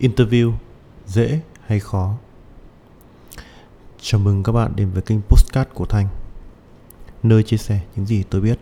Interview, 0.00 0.52
dễ 1.06 1.40
hay 1.66 1.80
khó? 1.80 2.14
Chào 4.00 4.20
mừng 4.20 4.42
các 4.42 4.52
bạn 4.52 4.72
đến 4.76 4.90
với 4.90 5.02
kênh 5.02 5.20
Postcard 5.20 5.70
của 5.74 5.84
Thanh 5.84 6.08
Nơi 7.22 7.42
chia 7.42 7.56
sẻ 7.56 7.80
những 7.96 8.06
gì 8.06 8.24
tôi 8.30 8.40
biết 8.40 8.58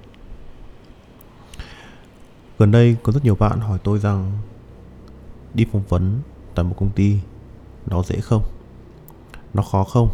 Gần 2.59 2.71
đây 2.71 2.97
có 3.03 3.13
rất 3.13 3.25
nhiều 3.25 3.35
bạn 3.35 3.61
hỏi 3.61 3.79
tôi 3.85 3.99
rằng, 3.99 4.33
Đi 5.55 5.67
phỏng 5.73 5.83
vấn 5.89 6.21
tại 6.55 6.65
một 6.65 6.75
công 6.79 6.91
ty, 6.91 7.19
Nó 7.87 8.03
dễ 8.03 8.21
không? 8.21 8.43
Nó 9.55 9.63
khó 9.63 9.85
không? 9.85 10.09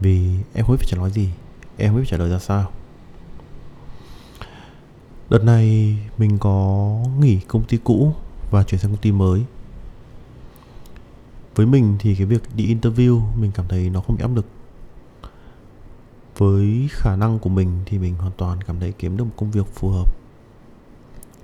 Vì 0.00 0.30
em 0.54 0.64
không 0.64 0.76
biết 0.76 0.80
phải 0.80 0.88
trả 0.90 0.96
lời 0.96 1.10
gì, 1.10 1.30
Em 1.76 1.88
không 1.88 1.96
biết 1.96 2.02
phải 2.08 2.10
trả 2.10 2.16
lời 2.16 2.30
ra 2.30 2.38
sao 2.38 2.70
Đợt 5.30 5.44
này 5.44 5.98
mình 6.18 6.38
có 6.38 6.98
nghỉ 7.20 7.40
công 7.48 7.64
ty 7.64 7.78
cũ 7.84 8.14
và 8.50 8.62
chuyển 8.62 8.80
sang 8.80 8.90
công 8.90 9.00
ty 9.00 9.12
mới 9.12 9.44
với 11.54 11.66
mình 11.66 11.96
thì 11.98 12.14
cái 12.14 12.26
việc 12.26 12.42
đi 12.56 12.74
interview, 12.74 13.20
mình 13.36 13.50
cảm 13.54 13.68
thấy 13.68 13.90
nó 13.90 14.00
không 14.00 14.16
bị 14.16 14.22
áp 14.22 14.34
lực. 14.34 14.46
Với 16.36 16.88
khả 16.90 17.16
năng 17.16 17.38
của 17.38 17.50
mình 17.50 17.80
thì 17.86 17.98
mình 17.98 18.14
hoàn 18.14 18.32
toàn 18.36 18.62
cảm 18.62 18.80
thấy 18.80 18.92
kiếm 18.92 19.16
được 19.16 19.24
một 19.24 19.32
công 19.36 19.50
việc 19.50 19.66
phù 19.66 19.88
hợp. 19.88 20.16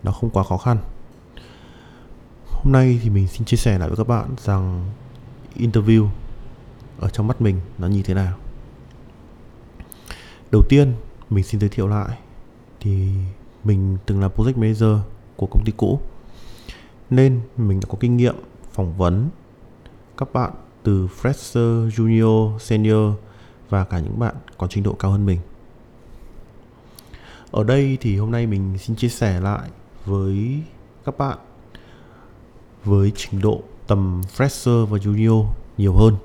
Nó 0.02 0.12
không 0.12 0.30
quá 0.30 0.45
khó 0.45 0.56
khăn. 0.56 0.78
Hôm 2.46 2.73
nay 2.73 3.01
thì 3.02 3.10
mình 3.10 3.28
xin 3.28 3.45
chia 3.45 3.56
sẻ 3.56 3.78
lại 3.78 3.88
với 3.88 3.96
các 3.96 4.09
bạn 4.09 4.34
rằng 4.38 4.91
interview 5.56 6.09
ở 6.98 7.09
trong 7.09 7.27
mắt 7.27 7.40
mình 7.40 7.60
nó 7.79 7.87
như 7.87 8.02
thế 8.02 8.15
nào. 8.15 8.37
Đầu 10.52 10.62
tiên, 10.68 10.92
mình 11.30 11.45
xin 11.45 11.60
giới 11.60 11.70
thiệu 11.70 11.88
lại 11.88 12.18
thì 12.80 13.09
mình 13.65 13.98
từng 14.06 14.20
là 14.20 14.29
project 14.29 14.56
manager 14.56 14.98
của 15.37 15.46
công 15.46 15.65
ty 15.65 15.73
cũ. 15.77 16.01
Nên 17.10 17.40
mình 17.56 17.80
đã 17.80 17.87
có 17.90 17.98
kinh 18.01 18.16
nghiệm 18.16 18.37
phỏng 18.73 18.96
vấn 18.96 19.29
các 20.20 20.33
bạn 20.33 20.51
từ 20.83 21.09
fresher, 21.23 21.88
junior, 21.88 22.59
senior 22.59 23.13
và 23.68 23.85
cả 23.85 23.99
những 23.99 24.18
bạn 24.18 24.35
có 24.59 24.66
trình 24.66 24.82
độ 24.82 24.93
cao 24.93 25.10
hơn 25.10 25.26
mình. 25.26 25.38
Ở 27.51 27.65
đây 27.65 27.99
thì 28.01 28.16
hôm 28.16 28.30
nay 28.30 28.46
mình 28.46 28.79
xin 28.79 28.96
chia 28.96 29.09
sẻ 29.09 29.41
lại 29.41 29.71
với 30.04 30.63
các 31.04 31.18
bạn 31.18 31.38
với 32.85 33.13
trình 33.16 33.41
độ 33.41 33.63
tầm 33.87 34.23
fresher 34.37 34.87
và 34.87 34.98
junior 34.98 35.46
nhiều 35.79 35.95
hơn. 35.95 36.16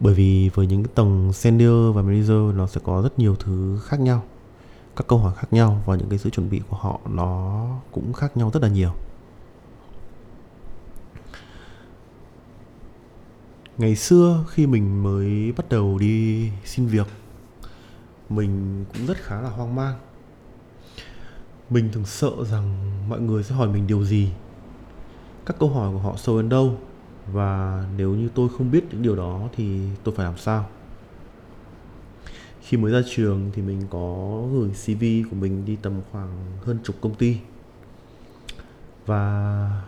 Bởi 0.00 0.14
vì 0.14 0.50
với 0.54 0.66
những 0.66 0.84
tầng 0.84 1.32
senior 1.32 1.96
và 1.96 2.02
manager 2.02 2.54
nó 2.54 2.66
sẽ 2.66 2.80
có 2.84 3.02
rất 3.02 3.18
nhiều 3.18 3.36
thứ 3.36 3.78
khác 3.82 4.00
nhau. 4.00 4.22
Các 4.96 5.06
câu 5.06 5.18
hỏi 5.18 5.32
khác 5.36 5.52
nhau 5.52 5.82
và 5.86 5.96
những 5.96 6.08
cái 6.08 6.18
sự 6.18 6.30
chuẩn 6.30 6.50
bị 6.50 6.60
của 6.70 6.76
họ 6.76 7.00
nó 7.10 7.66
cũng 7.92 8.12
khác 8.12 8.36
nhau 8.36 8.50
rất 8.54 8.62
là 8.62 8.68
nhiều. 8.68 8.90
Ngày 13.80 13.96
xưa 13.96 14.44
khi 14.50 14.66
mình 14.66 15.02
mới 15.02 15.52
bắt 15.52 15.68
đầu 15.68 15.98
đi 15.98 16.50
xin 16.64 16.86
việc, 16.86 17.06
mình 18.28 18.84
cũng 18.92 19.06
rất 19.06 19.16
khá 19.16 19.40
là 19.40 19.50
hoang 19.50 19.74
mang. 19.74 19.98
Mình 21.70 21.88
thường 21.92 22.04
sợ 22.04 22.30
rằng 22.44 22.78
mọi 23.08 23.20
người 23.20 23.42
sẽ 23.42 23.54
hỏi 23.54 23.68
mình 23.68 23.86
điều 23.86 24.04
gì, 24.04 24.32
các 25.46 25.56
câu 25.58 25.68
hỏi 25.68 25.92
của 25.92 25.98
họ 25.98 26.16
sâu 26.16 26.36
đến 26.36 26.48
đâu, 26.48 26.78
và 27.32 27.84
nếu 27.96 28.14
như 28.14 28.28
tôi 28.34 28.48
không 28.58 28.70
biết 28.70 28.84
những 28.90 29.02
điều 29.02 29.16
đó 29.16 29.48
thì 29.56 29.80
tôi 30.04 30.14
phải 30.14 30.26
làm 30.26 30.38
sao? 30.38 30.68
Khi 32.60 32.76
mới 32.76 32.92
ra 32.92 33.00
trường 33.10 33.50
thì 33.54 33.62
mình 33.62 33.82
có 33.90 34.38
gửi 34.52 34.70
cv 34.70 35.30
của 35.30 35.36
mình 35.36 35.64
đi 35.64 35.76
tầm 35.76 35.92
khoảng 36.12 36.46
hơn 36.64 36.78
chục 36.84 36.96
công 37.00 37.14
ty. 37.14 37.36
Và 39.06 39.82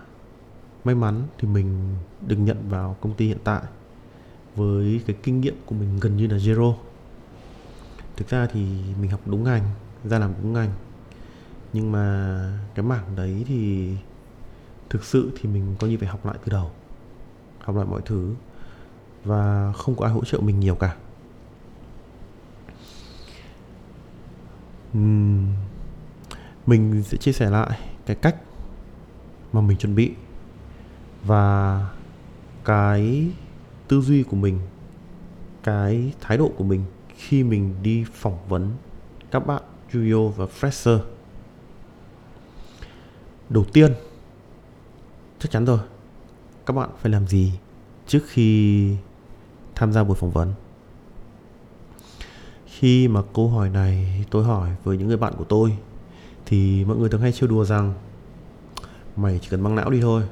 may 0.84 0.94
mắn 0.94 1.22
thì 1.38 1.48
mình 1.48 1.94
được 2.26 2.36
nhận 2.36 2.68
vào 2.68 2.96
công 3.00 3.14
ty 3.14 3.26
hiện 3.26 3.38
tại 3.44 3.62
với 4.56 5.02
cái 5.06 5.16
kinh 5.22 5.40
nghiệm 5.40 5.54
của 5.66 5.74
mình 5.74 5.98
gần 6.00 6.16
như 6.16 6.26
là 6.26 6.36
zero. 6.36 6.74
Thực 8.16 8.28
ra 8.28 8.46
thì 8.46 8.66
mình 9.00 9.10
học 9.10 9.20
đúng 9.26 9.44
ngành 9.44 9.62
ra 10.04 10.18
làm 10.18 10.34
đúng 10.42 10.52
ngành. 10.52 10.70
Nhưng 11.72 11.92
mà 11.92 12.58
cái 12.74 12.84
mảng 12.84 13.16
đấy 13.16 13.44
thì 13.46 13.90
thực 14.90 15.04
sự 15.04 15.32
thì 15.40 15.48
mình 15.48 15.76
coi 15.78 15.90
như 15.90 15.98
phải 15.98 16.08
học 16.08 16.26
lại 16.26 16.36
từ 16.44 16.52
đầu 16.52 16.70
học 17.60 17.76
lại 17.76 17.86
mọi 17.86 18.00
thứ 18.04 18.34
và 19.24 19.72
không 19.72 19.96
có 19.96 20.04
ai 20.04 20.14
hỗ 20.14 20.24
trợ 20.24 20.38
mình 20.38 20.60
nhiều 20.60 20.74
cả. 20.74 20.96
Uhm, 24.98 25.46
mình 26.66 27.02
sẽ 27.02 27.16
chia 27.16 27.32
sẻ 27.32 27.50
lại 27.50 27.78
cái 28.06 28.16
cách 28.16 28.36
mà 29.52 29.60
mình 29.60 29.78
chuẩn 29.78 29.94
bị 29.94 30.12
và 31.24 31.86
cái 32.64 33.30
tư 33.92 34.00
duy 34.00 34.22
của 34.22 34.36
mình, 34.36 34.58
cái 35.62 36.12
thái 36.20 36.38
độ 36.38 36.50
của 36.56 36.64
mình 36.64 36.84
khi 37.16 37.44
mình 37.44 37.74
đi 37.82 38.04
phỏng 38.12 38.48
vấn 38.48 38.70
các 39.30 39.46
bạn 39.46 39.62
junior 39.92 40.28
và 40.28 40.46
fresher 40.60 40.98
đầu 43.48 43.64
tiên, 43.72 43.94
chắc 45.38 45.50
chắn 45.50 45.64
rồi, 45.64 45.78
các 46.66 46.74
bạn 46.74 46.90
phải 47.00 47.12
làm 47.12 47.26
gì 47.26 47.52
trước 48.06 48.20
khi 48.26 48.96
tham 49.74 49.92
gia 49.92 50.04
buổi 50.04 50.16
phỏng 50.16 50.30
vấn? 50.30 50.52
Khi 52.66 53.08
mà 53.08 53.22
câu 53.34 53.48
hỏi 53.48 53.68
này 53.68 54.24
tôi 54.30 54.44
hỏi 54.44 54.70
với 54.84 54.96
những 54.96 55.08
người 55.08 55.16
bạn 55.16 55.32
của 55.38 55.44
tôi, 55.44 55.76
thì 56.46 56.84
mọi 56.84 56.96
người 56.96 57.08
thường 57.08 57.20
hay 57.20 57.32
trêu 57.32 57.48
đùa 57.48 57.64
rằng, 57.64 57.94
mày 59.16 59.38
chỉ 59.42 59.48
cần 59.50 59.60
mang 59.60 59.74
não 59.74 59.90
đi 59.90 60.00
thôi, 60.00 60.22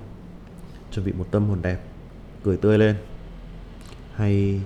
chuẩn 0.92 1.06
bị 1.06 1.12
một 1.12 1.26
tâm 1.30 1.48
hồn 1.48 1.62
đẹp, 1.62 1.84
cười 2.44 2.56
tươi 2.56 2.78
lên 2.78 2.96
hay 4.20 4.60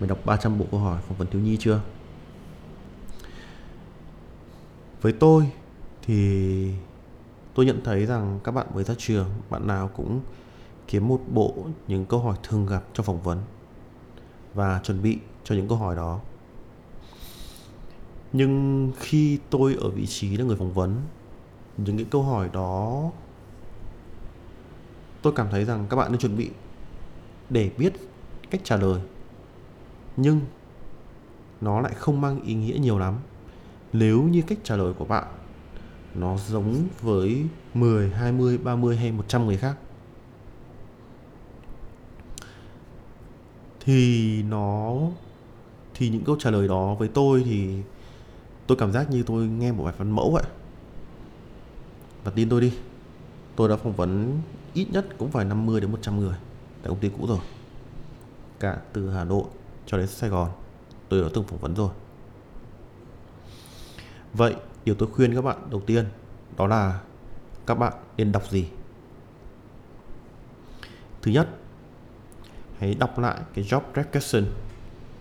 mày 0.00 0.08
đọc 0.08 0.18
300 0.24 0.58
bộ 0.58 0.66
câu 0.70 0.80
hỏi 0.80 1.00
phỏng 1.08 1.18
vấn 1.18 1.28
thiếu 1.28 1.42
nhi 1.42 1.56
chưa? 1.60 1.80
Với 5.00 5.12
tôi 5.12 5.50
thì 6.02 6.70
tôi 7.54 7.66
nhận 7.66 7.80
thấy 7.84 8.06
rằng 8.06 8.40
các 8.44 8.52
bạn 8.52 8.66
mới 8.74 8.84
ra 8.84 8.94
trường, 8.98 9.30
bạn 9.50 9.66
nào 9.66 9.88
cũng 9.88 10.20
kiếm 10.88 11.08
một 11.08 11.20
bộ 11.32 11.54
những 11.88 12.04
câu 12.04 12.20
hỏi 12.20 12.36
thường 12.42 12.66
gặp 12.66 12.84
trong 12.94 13.06
phỏng 13.06 13.22
vấn 13.22 13.38
và 14.54 14.80
chuẩn 14.84 15.02
bị 15.02 15.18
cho 15.44 15.54
những 15.54 15.68
câu 15.68 15.78
hỏi 15.78 15.96
đó. 15.96 16.20
Nhưng 18.32 18.90
khi 18.98 19.38
tôi 19.50 19.76
ở 19.80 19.88
vị 19.90 20.06
trí 20.06 20.36
là 20.36 20.44
người 20.44 20.56
phỏng 20.56 20.72
vấn, 20.72 21.00
những 21.76 21.96
cái 21.96 22.06
câu 22.10 22.22
hỏi 22.22 22.48
đó 22.52 23.10
tôi 25.22 25.32
cảm 25.36 25.46
thấy 25.50 25.64
rằng 25.64 25.86
các 25.90 25.96
bạn 25.96 26.12
nên 26.12 26.20
chuẩn 26.20 26.36
bị 26.36 26.50
để 27.50 27.70
biết 27.78 27.92
cách 28.52 28.60
trả 28.64 28.76
lời. 28.76 29.00
Nhưng 30.16 30.40
nó 31.60 31.80
lại 31.80 31.94
không 31.94 32.20
mang 32.20 32.42
ý 32.42 32.54
nghĩa 32.54 32.78
nhiều 32.78 32.98
lắm. 32.98 33.14
Nếu 33.92 34.22
như 34.22 34.42
cách 34.42 34.58
trả 34.64 34.76
lời 34.76 34.92
của 34.92 35.04
bạn 35.04 35.24
nó 36.14 36.36
giống 36.36 36.86
với 37.00 37.46
10, 37.74 38.10
20, 38.10 38.58
30 38.58 38.96
hay 38.96 39.12
100 39.12 39.46
người 39.46 39.56
khác 39.56 39.76
thì 43.80 44.42
nó 44.42 44.96
thì 45.94 46.08
những 46.08 46.24
câu 46.24 46.36
trả 46.38 46.50
lời 46.50 46.68
đó 46.68 46.94
với 46.94 47.08
tôi 47.08 47.42
thì 47.44 47.82
tôi 48.66 48.78
cảm 48.78 48.92
giác 48.92 49.10
như 49.10 49.22
tôi 49.22 49.46
nghe 49.46 49.72
một 49.72 49.84
bài 49.84 49.94
phán 49.98 50.10
mẫu 50.10 50.30
vậy. 50.30 50.44
Và 52.24 52.32
tin 52.34 52.48
tôi 52.48 52.60
đi 52.60 52.72
tôi 53.56 53.68
đã 53.68 53.76
phỏng 53.76 53.92
vấn 53.92 54.40
ít 54.74 54.86
nhất 54.90 55.06
cũng 55.18 55.30
phải 55.30 55.44
50 55.44 55.80
đến 55.80 55.90
100 55.90 56.20
người 56.20 56.34
tại 56.82 56.88
công 56.88 56.98
ty 56.98 57.10
cũ 57.18 57.26
rồi 57.26 57.38
cả 58.62 58.76
từ 58.92 59.10
Hà 59.10 59.24
Nội 59.24 59.44
cho 59.86 59.98
đến 59.98 60.06
Sài 60.06 60.30
Gòn. 60.30 60.50
Tôi 61.08 61.22
đã 61.22 61.28
từng 61.34 61.44
phỏng 61.44 61.58
vấn 61.58 61.74
rồi. 61.74 61.90
Vậy, 64.34 64.56
điều 64.84 64.94
tôi 64.94 65.08
khuyên 65.12 65.34
các 65.34 65.42
bạn 65.42 65.70
đầu 65.70 65.82
tiên 65.86 66.04
đó 66.56 66.66
là 66.66 67.00
các 67.66 67.74
bạn 67.74 67.92
nên 68.16 68.32
đọc 68.32 68.50
gì? 68.50 68.68
Thứ 71.22 71.30
nhất, 71.30 71.48
hãy 72.78 72.94
đọc 72.94 73.18
lại 73.18 73.40
cái 73.54 73.64
job 73.64 73.80
description 73.96 74.52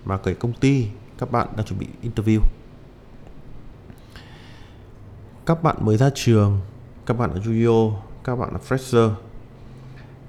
mà 0.06 0.18
cái 0.18 0.34
công 0.34 0.54
ty 0.54 0.88
các 1.18 1.32
bạn 1.32 1.48
đang 1.58 1.66
chuẩn 1.66 1.80
bị 1.80 1.88
interview. 2.04 2.40
Các 5.46 5.64
bạn 5.64 5.78
mới 5.80 5.98
ra 5.98 6.10
trường, 6.16 6.60
các 7.06 7.14
bạn 7.14 7.32
ở 7.32 7.40
junior 7.40 7.94
các 8.24 8.36
bạn 8.36 8.50
là 8.54 8.60
fresher. 8.70 9.14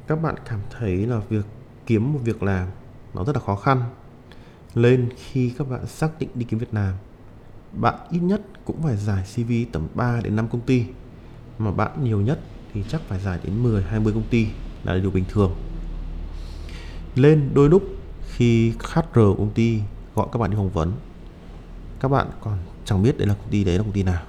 Các 0.06 0.22
bạn 0.22 0.34
cảm 0.44 0.60
thấy 0.70 1.06
là 1.06 1.18
việc 1.18 1.44
kiếm 1.86 2.12
một 2.12 2.18
việc 2.24 2.42
làm 2.42 2.68
nó 3.14 3.24
rất 3.24 3.36
là 3.36 3.42
khó 3.42 3.56
khăn. 3.56 3.82
Lên 4.74 5.08
khi 5.16 5.52
các 5.58 5.68
bạn 5.70 5.86
xác 5.86 6.18
định 6.18 6.28
đi 6.34 6.46
kiếm 6.48 6.58
Việt 6.58 6.74
Nam, 6.74 6.94
bạn 7.72 7.94
ít 8.10 8.18
nhất 8.18 8.40
cũng 8.64 8.82
phải 8.82 8.96
giải 8.96 9.24
CV 9.34 9.52
tầm 9.72 9.88
3 9.94 10.20
đến 10.20 10.36
5 10.36 10.48
công 10.48 10.60
ty. 10.60 10.84
Mà 11.58 11.70
bạn 11.70 12.04
nhiều 12.04 12.20
nhất 12.20 12.40
thì 12.74 12.84
chắc 12.88 13.00
phải 13.08 13.20
giải 13.20 13.38
đến 13.44 13.62
10 13.62 13.82
20 13.82 14.12
công 14.12 14.28
ty 14.30 14.46
là 14.84 14.98
điều 14.98 15.10
bình 15.10 15.24
thường. 15.28 15.54
Lên 17.14 17.50
đôi 17.54 17.68
lúc 17.68 17.82
khi 18.28 18.70
HR 18.70 19.14
công 19.14 19.50
ty 19.54 19.80
gọi 20.14 20.26
các 20.32 20.38
bạn 20.38 20.50
đi 20.50 20.56
phỏng 20.56 20.70
vấn, 20.70 20.92
các 22.00 22.08
bạn 22.08 22.26
còn 22.40 22.58
chẳng 22.84 23.02
biết 23.02 23.18
đấy 23.18 23.28
là 23.28 23.34
công 23.34 23.50
ty 23.50 23.64
đấy 23.64 23.78
là 23.78 23.82
công 23.82 23.92
ty 23.92 24.02
nào. 24.02 24.22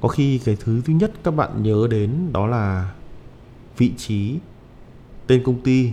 Có 0.00 0.08
khi 0.08 0.38
cái 0.38 0.56
thứ 0.60 0.80
duy 0.80 0.94
nhất 0.94 1.12
các 1.24 1.30
bạn 1.30 1.62
nhớ 1.62 1.86
đến 1.90 2.32
đó 2.32 2.46
là 2.46 2.92
vị 3.76 3.92
trí 3.96 4.38
tên 5.26 5.42
công 5.44 5.60
ty 5.60 5.92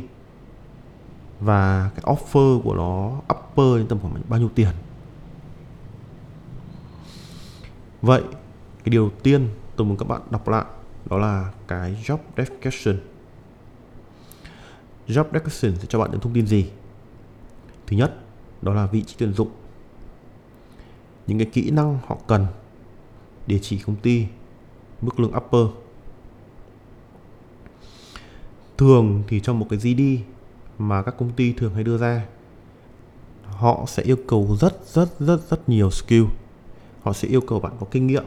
và 1.39 1.91
cái 1.95 2.15
offer 2.15 2.61
của 2.61 2.75
nó 2.75 3.21
upper 3.35 3.77
đến 3.77 3.87
tầm 3.87 3.99
khoảng 4.01 4.21
bao 4.29 4.39
nhiêu 4.39 4.49
tiền? 4.55 4.69
Vậy, 8.01 8.23
cái 8.83 8.91
điều 8.91 9.09
tiên 9.23 9.49
tôi 9.75 9.87
muốn 9.87 9.97
các 9.97 10.07
bạn 10.07 10.21
đọc 10.29 10.47
lại 10.47 10.65
đó 11.05 11.17
là 11.17 11.51
cái 11.67 12.03
job 12.03 12.17
description. 12.37 12.99
Job 15.07 15.25
description 15.33 15.79
sẽ 15.79 15.85
cho 15.89 15.99
bạn 15.99 16.11
những 16.11 16.19
thông 16.19 16.33
tin 16.33 16.47
gì? 16.47 16.69
Thứ 17.87 17.97
nhất, 17.97 18.19
đó 18.61 18.73
là 18.73 18.85
vị 18.85 19.03
trí 19.03 19.15
tuyển 19.17 19.33
dụng. 19.33 19.49
Những 21.27 21.37
cái 21.37 21.47
kỹ 21.53 21.71
năng 21.71 21.99
họ 22.05 22.17
cần. 22.27 22.45
Địa 23.47 23.59
chỉ 23.61 23.79
công 23.79 23.95
ty, 23.95 24.27
mức 25.01 25.19
lương 25.19 25.35
upper. 25.35 25.67
Thường 28.77 29.23
thì 29.27 29.39
trong 29.39 29.59
một 29.59 29.67
cái 29.69 29.79
GD 29.79 30.01
mà 30.77 31.01
các 31.01 31.15
công 31.17 31.31
ty 31.31 31.53
thường 31.53 31.73
hay 31.73 31.83
đưa 31.83 31.97
ra. 31.97 32.25
Họ 33.43 33.83
sẽ 33.87 34.03
yêu 34.03 34.17
cầu 34.27 34.57
rất 34.59 34.73
rất 34.93 35.19
rất 35.19 35.49
rất 35.49 35.69
nhiều 35.69 35.91
skill. 35.91 36.23
Họ 37.01 37.13
sẽ 37.13 37.27
yêu 37.27 37.41
cầu 37.41 37.59
bạn 37.59 37.71
có 37.79 37.85
kinh 37.91 38.07
nghiệm. 38.07 38.25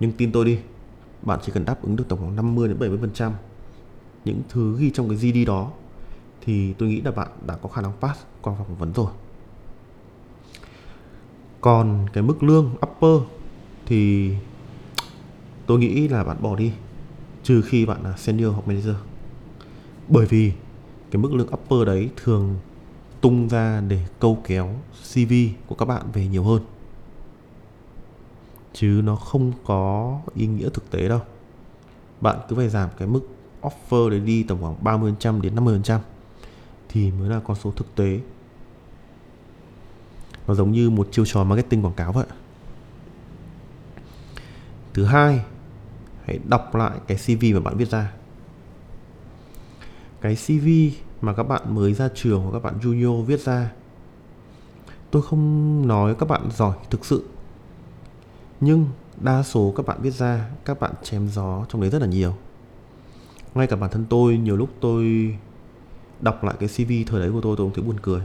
Nhưng 0.00 0.12
tin 0.12 0.32
tôi 0.32 0.44
đi, 0.44 0.58
bạn 1.22 1.40
chỉ 1.42 1.52
cần 1.52 1.64
đáp 1.64 1.82
ứng 1.82 1.96
được 1.96 2.04
tổng 2.08 2.18
khoảng 2.18 2.36
50 2.36 2.68
đến 2.68 2.78
70 2.78 2.98
phần 3.00 3.10
trăm 3.14 3.32
những 4.24 4.42
thứ 4.48 4.76
ghi 4.78 4.90
trong 4.90 5.08
cái 5.08 5.18
GD 5.18 5.46
đó, 5.46 5.70
thì 6.40 6.72
tôi 6.72 6.88
nghĩ 6.88 7.00
là 7.00 7.10
bạn 7.10 7.28
đã 7.46 7.56
có 7.56 7.68
khả 7.68 7.82
năng 7.82 7.92
pass 8.00 8.20
qua 8.42 8.54
phỏng 8.58 8.76
vấn 8.76 8.92
rồi. 8.92 9.10
Còn 11.60 12.06
cái 12.12 12.22
mức 12.22 12.42
lương 12.42 12.74
upper 12.74 13.28
thì 13.86 14.32
tôi 15.66 15.78
nghĩ 15.78 16.08
là 16.08 16.24
bạn 16.24 16.36
bỏ 16.40 16.56
đi, 16.56 16.72
trừ 17.42 17.62
khi 17.62 17.86
bạn 17.86 18.02
là 18.04 18.16
senior 18.16 18.52
hoặc 18.52 18.68
manager. 18.68 18.94
Bởi 20.08 20.26
vì 20.26 20.52
cái 21.12 21.22
mức 21.22 21.32
lương 21.32 21.54
upper 21.54 21.86
đấy 21.86 22.10
thường 22.16 22.56
tung 23.20 23.48
ra 23.48 23.80
để 23.88 24.06
câu 24.20 24.38
kéo 24.44 24.68
CV 25.14 25.32
của 25.66 25.74
các 25.74 25.84
bạn 25.84 26.02
về 26.12 26.26
nhiều 26.26 26.44
hơn. 26.44 26.62
Chứ 28.72 29.00
nó 29.04 29.16
không 29.16 29.52
có 29.64 30.18
ý 30.34 30.46
nghĩa 30.46 30.68
thực 30.68 30.90
tế 30.90 31.08
đâu. 31.08 31.20
Bạn 32.20 32.38
cứ 32.48 32.56
phải 32.56 32.68
giảm 32.68 32.88
cái 32.98 33.08
mức 33.08 33.20
offer 33.62 34.08
đấy 34.08 34.20
đi 34.20 34.42
tầm 34.42 34.58
khoảng 34.60 34.84
30% 34.84 35.40
đến 35.40 35.54
50% 35.54 35.98
thì 36.88 37.10
mới 37.10 37.28
là 37.28 37.40
con 37.40 37.56
số 37.56 37.70
thực 37.70 37.94
tế. 37.94 38.20
Nó 40.46 40.54
giống 40.54 40.72
như 40.72 40.90
một 40.90 41.08
chiêu 41.10 41.24
trò 41.24 41.44
marketing 41.44 41.84
quảng 41.84 41.94
cáo 41.94 42.12
vậy. 42.12 42.26
Thứ 44.94 45.04
hai, 45.04 45.44
hãy 46.24 46.38
đọc 46.48 46.74
lại 46.74 46.98
cái 47.06 47.16
CV 47.16 47.44
mà 47.54 47.60
bạn 47.60 47.76
viết 47.76 47.90
ra 47.90 48.12
cái 50.22 50.36
CV 50.36 50.68
mà 51.20 51.32
các 51.32 51.42
bạn 51.42 51.74
mới 51.74 51.94
ra 51.94 52.08
trường 52.14 52.42
hoặc 52.42 52.50
các 52.52 52.62
bạn 52.62 52.78
junior 52.82 53.22
viết 53.22 53.40
ra. 53.40 53.72
Tôi 55.10 55.22
không 55.22 55.86
nói 55.88 56.14
các 56.14 56.28
bạn 56.28 56.48
giỏi 56.56 56.76
thực 56.90 57.04
sự, 57.04 57.24
nhưng 58.60 58.86
đa 59.20 59.42
số 59.42 59.72
các 59.76 59.86
bạn 59.86 59.98
viết 60.02 60.10
ra, 60.10 60.50
các 60.64 60.80
bạn 60.80 60.92
chém 61.02 61.28
gió 61.28 61.66
trong 61.68 61.80
đấy 61.80 61.90
rất 61.90 61.98
là 62.02 62.06
nhiều. 62.06 62.34
Ngay 63.54 63.66
cả 63.66 63.76
bản 63.76 63.90
thân 63.90 64.04
tôi, 64.08 64.36
nhiều 64.36 64.56
lúc 64.56 64.68
tôi 64.80 65.34
đọc 66.20 66.44
lại 66.44 66.54
cái 66.60 66.68
cv 66.68 66.92
thời 67.10 67.20
đấy 67.20 67.30
của 67.32 67.40
tôi 67.40 67.56
tôi 67.56 67.66
cũng 67.66 67.74
thấy 67.74 67.84
buồn 67.84 67.96
cười. 68.02 68.20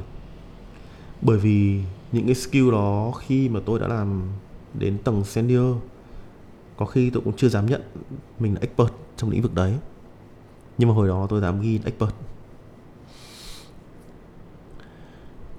Bởi 1.22 1.38
vì 1.38 1.82
những 2.12 2.26
cái 2.26 2.36
skill 2.36 2.72
đó 2.72 3.12
khi 3.12 3.50
mà 3.50 3.60
tôi 3.66 3.80
đã 3.80 3.88
làm 3.88 4.22
đến 4.74 4.98
tầng 5.04 5.24
senior, 5.24 5.76
có 6.78 6.86
khi 6.86 7.10
tôi 7.10 7.22
cũng 7.26 7.34
chưa 7.38 7.50
dám 7.50 7.66
nhận 7.66 7.82
mình 8.40 8.54
là 8.54 8.60
expert 8.62 8.92
trong 9.18 9.30
lĩnh 9.30 9.42
vực 9.42 9.54
đấy 9.54 9.74
nhưng 10.78 10.90
mà 10.90 10.96
hồi 10.96 11.08
đó 11.08 11.28
tôi 11.30 11.42
dám 11.42 11.62
ghi 11.62 11.80
expert. 11.86 12.12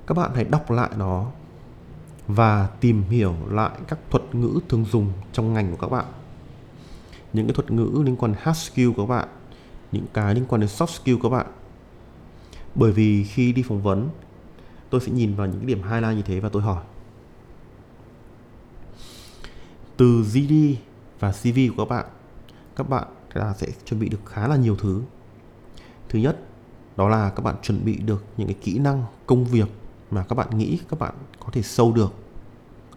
Các 0.06 0.14
bạn 0.16 0.30
hãy 0.34 0.44
đọc 0.44 0.70
lại 0.70 0.90
nó 0.96 1.26
và 2.26 2.66
tìm 2.66 3.02
hiểu 3.02 3.34
lại 3.50 3.78
các 3.88 3.98
thuật 4.10 4.34
ngữ 4.34 4.60
thường 4.68 4.84
dùng 4.84 5.12
trong 5.32 5.54
ngành 5.54 5.70
của 5.70 5.76
các 5.76 5.90
bạn. 5.90 6.04
Những 7.32 7.46
cái 7.46 7.54
thuật 7.54 7.70
ngữ 7.70 8.02
liên 8.04 8.16
quan 8.16 8.32
đến 8.32 8.40
hard 8.44 8.58
skill 8.58 8.92
của 8.92 9.06
các 9.06 9.10
bạn, 9.10 9.28
những 9.92 10.06
cái 10.14 10.34
liên 10.34 10.44
quan 10.48 10.60
đến 10.60 10.70
soft 10.70 10.86
skill 10.86 11.16
của 11.16 11.30
các 11.30 11.36
bạn. 11.36 11.46
Bởi 12.74 12.92
vì 12.92 13.24
khi 13.24 13.52
đi 13.52 13.62
phỏng 13.62 13.82
vấn, 13.82 14.08
tôi 14.90 15.00
sẽ 15.00 15.12
nhìn 15.12 15.34
vào 15.34 15.46
những 15.46 15.66
điểm 15.66 15.82
highlight 15.82 16.16
như 16.16 16.22
thế 16.22 16.40
và 16.40 16.48
tôi 16.48 16.62
hỏi. 16.62 16.84
Từ 19.96 20.22
GD 20.22 20.52
và 21.20 21.32
CV 21.32 21.58
của 21.76 21.84
các 21.84 21.88
bạn 21.88 22.06
các 22.78 22.88
bạn 22.88 23.08
là 23.38 23.54
sẽ 23.54 23.66
chuẩn 23.84 24.00
bị 24.00 24.08
được 24.08 24.20
khá 24.26 24.48
là 24.48 24.56
nhiều 24.56 24.76
thứ. 24.76 25.02
Thứ 26.08 26.18
nhất, 26.18 26.38
đó 26.96 27.08
là 27.08 27.30
các 27.30 27.42
bạn 27.42 27.56
chuẩn 27.62 27.84
bị 27.84 27.96
được 27.96 28.24
những 28.36 28.48
cái 28.48 28.56
kỹ 28.60 28.78
năng, 28.78 29.04
công 29.26 29.44
việc 29.44 29.68
mà 30.10 30.24
các 30.28 30.34
bạn 30.34 30.58
nghĩ 30.58 30.78
các 30.88 30.98
bạn 30.98 31.14
có 31.40 31.46
thể 31.52 31.62
sâu 31.62 31.92
được 31.92 32.12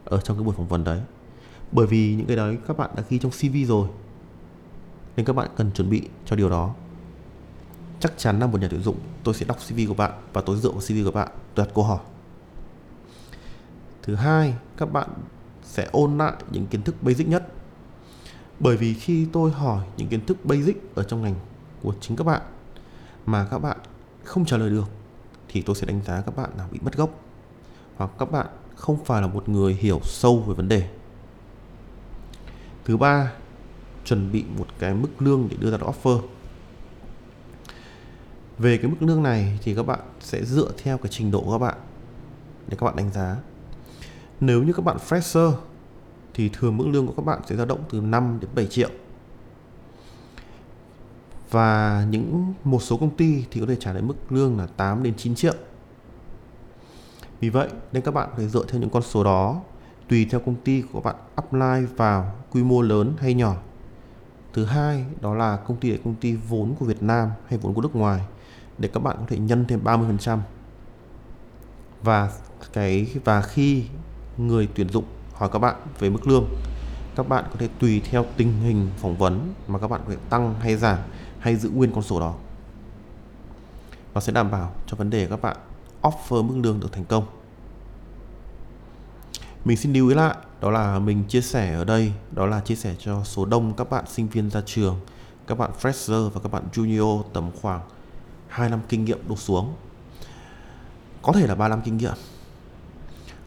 ở 0.05 0.21
trong 0.21 0.37
cái 0.37 0.43
buổi 0.43 0.55
phỏng 0.55 0.67
vấn 0.67 0.83
đấy. 0.83 1.01
Bởi 1.71 1.87
vì 1.87 2.15
những 2.15 2.27
cái 2.27 2.35
đấy 2.35 2.57
các 2.67 2.77
bạn 2.77 2.89
đã 2.95 3.03
ghi 3.09 3.19
trong 3.19 3.31
CV 3.31 3.67
rồi, 3.67 3.87
nên 5.15 5.25
các 5.25 5.33
bạn 5.33 5.49
cần 5.55 5.71
chuẩn 5.71 5.89
bị 5.89 6.01
cho 6.25 6.35
điều 6.35 6.49
đó. 6.49 6.73
Chắc 7.99 8.13
chắn 8.17 8.39
là 8.39 8.47
một 8.47 8.61
nhà 8.61 8.67
tuyển 8.71 8.81
dụng, 8.81 8.97
tôi 9.23 9.33
sẽ 9.33 9.45
đọc 9.45 9.57
CV 9.69 9.79
của 9.87 9.93
bạn 9.93 10.11
và 10.33 10.41
tôi 10.41 10.57
dựa 10.57 10.71
vào 10.71 10.81
CV 10.81 11.05
của 11.05 11.11
bạn 11.11 11.27
tôi 11.55 11.65
đặt 11.65 11.71
câu 11.75 11.83
hỏi. 11.83 11.99
Thứ 14.03 14.15
hai, 14.15 14.55
các 14.77 14.91
bạn 14.91 15.09
sẽ 15.63 15.87
ôn 15.91 16.17
lại 16.17 16.33
những 16.51 16.67
kiến 16.67 16.81
thức 16.81 17.03
basic 17.03 17.27
nhất 17.27 17.47
bởi 18.61 18.77
vì 18.77 18.93
khi 18.93 19.27
tôi 19.33 19.51
hỏi 19.51 19.85
những 19.97 20.07
kiến 20.07 20.25
thức 20.25 20.45
basic 20.45 20.95
ở 20.95 21.03
trong 21.03 21.21
ngành 21.21 21.35
của 21.81 21.93
chính 22.01 22.17
các 22.17 22.23
bạn 22.23 22.41
mà 23.25 23.47
các 23.51 23.59
bạn 23.59 23.77
không 24.23 24.45
trả 24.45 24.57
lời 24.57 24.69
được, 24.69 24.89
thì 25.47 25.61
tôi 25.61 25.75
sẽ 25.75 25.87
đánh 25.87 26.01
giá 26.05 26.21
các 26.21 26.35
bạn 26.35 26.49
là 26.57 26.67
bị 26.71 26.79
mất 26.81 26.97
gốc. 26.97 27.09
Hoặc 27.95 28.11
các 28.19 28.31
bạn 28.31 28.47
không 28.75 29.05
phải 29.05 29.21
là 29.21 29.27
một 29.27 29.49
người 29.49 29.73
hiểu 29.73 29.99
sâu 30.03 30.39
về 30.39 30.53
vấn 30.53 30.67
đề. 30.67 30.89
Thứ 32.85 32.97
ba, 32.97 33.31
chuẩn 34.05 34.31
bị 34.31 34.45
một 34.57 34.67
cái 34.79 34.93
mức 34.93 35.09
lương 35.19 35.47
để 35.49 35.57
đưa 35.59 35.71
ra 35.71 35.77
offer. 35.77 36.21
Về 38.57 38.77
cái 38.77 38.91
mức 38.91 38.97
lương 38.99 39.23
này 39.23 39.59
thì 39.63 39.75
các 39.75 39.83
bạn 39.83 39.99
sẽ 40.19 40.45
dựa 40.45 40.71
theo 40.83 40.97
cái 40.97 41.07
trình 41.11 41.31
độ 41.31 41.41
của 41.41 41.51
các 41.51 41.57
bạn 41.57 41.77
để 42.67 42.77
các 42.79 42.85
bạn 42.85 42.95
đánh 42.95 43.11
giá. 43.11 43.37
Nếu 44.39 44.63
như 44.63 44.73
các 44.73 44.85
bạn 44.85 44.97
fresher 45.09 45.53
thì 46.33 46.49
thường 46.49 46.77
mức 46.77 46.87
lương 46.87 47.07
của 47.07 47.13
các 47.17 47.25
bạn 47.25 47.39
sẽ 47.49 47.55
dao 47.55 47.65
động 47.65 47.79
từ 47.89 48.01
5 48.01 48.37
đến 48.41 48.49
7 48.55 48.67
triệu. 48.67 48.89
Và 51.51 52.05
những, 52.09 52.53
một 52.63 52.81
số 52.81 52.97
công 52.97 53.15
ty 53.15 53.45
thì 53.51 53.59
có 53.59 53.67
thể 53.67 53.75
trả 53.79 53.93
lại 53.93 54.01
mức 54.01 54.15
lương 54.29 54.57
là 54.57 54.67
8 54.67 55.03
đến 55.03 55.13
9 55.17 55.35
triệu. 55.35 55.53
Vì 57.39 57.49
vậy 57.49 57.69
nên 57.91 58.03
các 58.03 58.13
bạn 58.13 58.29
phải 58.35 58.47
dựa 58.47 58.65
theo 58.67 58.81
những 58.81 58.89
con 58.89 59.03
số 59.03 59.23
đó, 59.23 59.61
tùy 60.09 60.27
theo 60.31 60.39
công 60.39 60.55
ty 60.55 60.81
của 60.81 61.01
các 61.01 61.13
bạn 61.13 61.15
apply 61.35 61.95
vào 61.95 62.33
quy 62.51 62.63
mô 62.63 62.81
lớn 62.81 63.13
hay 63.19 63.33
nhỏ. 63.33 63.55
Thứ 64.53 64.65
hai 64.65 65.05
đó 65.21 65.35
là 65.35 65.57
công 65.57 65.77
ty 65.77 65.91
là 65.91 65.97
công 66.03 66.15
ty 66.15 66.35
vốn 66.35 66.75
của 66.79 66.85
Việt 66.85 67.03
Nam 67.03 67.29
hay 67.47 67.59
vốn 67.59 67.73
của 67.73 67.81
nước 67.81 67.95
ngoài, 67.95 68.21
để 68.77 68.89
các 68.93 69.03
bạn 69.03 69.15
có 69.19 69.25
thể 69.27 69.37
nhân 69.37 69.65
thêm 69.67 69.83
30% 69.83 70.39
và 72.03 72.31
cái, 72.73 73.07
và 73.23 73.41
khi 73.41 73.83
người 74.37 74.69
tuyển 74.75 74.89
dụng 74.89 75.05
hỏi 75.41 75.49
các 75.53 75.59
bạn 75.59 75.75
về 75.99 76.09
mức 76.09 76.27
lương. 76.27 76.45
Các 77.15 77.29
bạn 77.29 77.45
có 77.49 77.55
thể 77.59 77.69
tùy 77.79 78.01
theo 78.09 78.25
tình 78.37 78.61
hình 78.61 78.89
phỏng 78.97 79.17
vấn 79.17 79.53
mà 79.67 79.79
các 79.79 79.87
bạn 79.87 80.01
có 80.05 80.11
thể 80.11 80.17
tăng 80.29 80.55
hay 80.59 80.75
giảm 80.75 80.97
hay 81.39 81.55
giữ 81.55 81.69
nguyên 81.69 81.91
con 81.91 82.03
số 82.03 82.19
đó. 82.19 82.33
Nó 84.13 84.21
sẽ 84.21 84.33
đảm 84.33 84.51
bảo 84.51 84.73
cho 84.87 84.97
vấn 84.97 85.09
đề 85.09 85.27
các 85.27 85.41
bạn 85.41 85.57
offer 86.01 86.43
mức 86.43 86.53
lương 86.63 86.79
được 86.79 86.91
thành 86.91 87.05
công. 87.05 87.25
Mình 89.65 89.77
xin 89.77 89.93
lưu 89.93 90.09
ý 90.09 90.15
lại, 90.15 90.35
đó 90.61 90.71
là 90.71 90.99
mình 90.99 91.23
chia 91.23 91.41
sẻ 91.41 91.73
ở 91.73 91.85
đây, 91.85 92.13
đó 92.31 92.45
là 92.45 92.59
chia 92.59 92.75
sẻ 92.75 92.95
cho 92.99 93.23
số 93.23 93.45
đông 93.45 93.73
các 93.73 93.89
bạn 93.89 94.05
sinh 94.07 94.27
viên 94.27 94.49
ra 94.49 94.61
trường, 94.65 94.99
các 95.47 95.57
bạn 95.57 95.71
fresher 95.81 96.29
và 96.29 96.41
các 96.43 96.51
bạn 96.51 96.63
junior 96.73 97.23
tầm 97.33 97.51
khoảng 97.61 97.81
2 98.47 98.69
năm 98.69 98.79
kinh 98.89 99.05
nghiệm 99.05 99.27
đổ 99.27 99.35
xuống. 99.35 99.73
Có 101.21 101.33
thể 101.33 101.47
là 101.47 101.55
3 101.55 101.67
năm 101.67 101.81
kinh 101.85 101.97
nghiệm. 101.97 102.15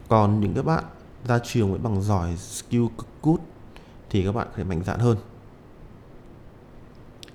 Còn 0.09 0.41
những 0.41 0.55
các 0.55 0.65
bạn 0.65 0.85
ra 1.25 1.38
trường 1.38 1.71
với 1.71 1.78
bằng 1.78 2.02
giỏi, 2.02 2.37
skill 2.37 2.87
cực 2.99 3.07
good 3.23 3.40
thì 4.11 4.25
các 4.25 4.33
bạn 4.33 4.49
phải 4.54 4.64
mạnh 4.64 4.85
dạn 4.85 4.99
hơn. 4.99 5.16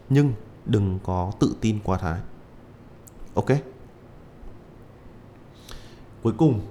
Nhưng 0.09 0.33
đừng 0.65 0.99
có 1.03 1.31
tự 1.39 1.55
tin 1.61 1.79
quá 1.83 1.97
thái. 1.97 2.19
Ok? 3.33 3.49
Cuối 6.23 6.33
cùng, 6.37 6.61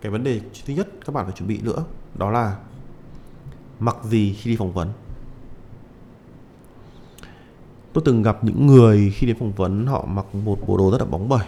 cái 0.00 0.12
vấn 0.12 0.24
đề 0.24 0.40
thứ 0.66 0.74
nhất 0.74 0.88
các 1.06 1.14
bạn 1.14 1.24
phải 1.24 1.34
chuẩn 1.36 1.48
bị 1.48 1.60
nữa 1.60 1.84
đó 2.14 2.30
là 2.30 2.58
mặc 3.78 3.96
gì 4.04 4.34
khi 4.34 4.50
đi 4.50 4.56
phỏng 4.56 4.72
vấn. 4.72 4.92
Tôi 7.92 8.02
từng 8.06 8.22
gặp 8.22 8.44
những 8.44 8.66
người 8.66 9.12
khi 9.16 9.26
đến 9.26 9.38
phỏng 9.38 9.52
vấn, 9.52 9.86
họ 9.86 10.04
mặc 10.04 10.34
một 10.34 10.58
bộ 10.66 10.76
đồ 10.76 10.90
rất 10.90 10.98
là 11.00 11.04
bóng 11.04 11.28
bẩy, 11.28 11.46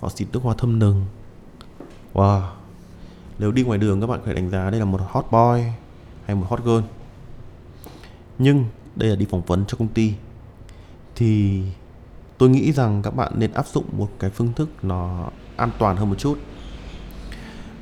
họ 0.00 0.08
xịt 0.08 0.28
nước 0.32 0.42
hoa 0.42 0.54
thơm 0.58 0.78
nừng 0.78 1.06
wow! 2.14 2.57
Nếu 3.38 3.52
đi 3.52 3.62
ngoài 3.62 3.78
đường 3.78 4.00
các 4.00 4.06
bạn 4.06 4.20
phải 4.24 4.34
đánh 4.34 4.50
giá 4.50 4.70
đây 4.70 4.80
là 4.80 4.84
một 4.86 5.00
hot 5.08 5.26
boy 5.30 5.62
hay 6.26 6.36
một 6.36 6.46
hot 6.48 6.64
girl. 6.64 6.84
Nhưng 8.38 8.64
đây 8.96 9.08
là 9.08 9.16
đi 9.16 9.26
phỏng 9.30 9.42
vấn 9.42 9.64
cho 9.66 9.76
công 9.78 9.88
ty. 9.88 10.14
Thì 11.16 11.62
tôi 12.38 12.48
nghĩ 12.48 12.72
rằng 12.72 13.02
các 13.02 13.10
bạn 13.10 13.32
nên 13.36 13.52
áp 13.52 13.66
dụng 13.66 13.84
một 13.92 14.08
cái 14.18 14.30
phương 14.30 14.52
thức 14.52 14.68
nó 14.82 15.30
an 15.56 15.70
toàn 15.78 15.96
hơn 15.96 16.10
một 16.10 16.18
chút. 16.18 16.38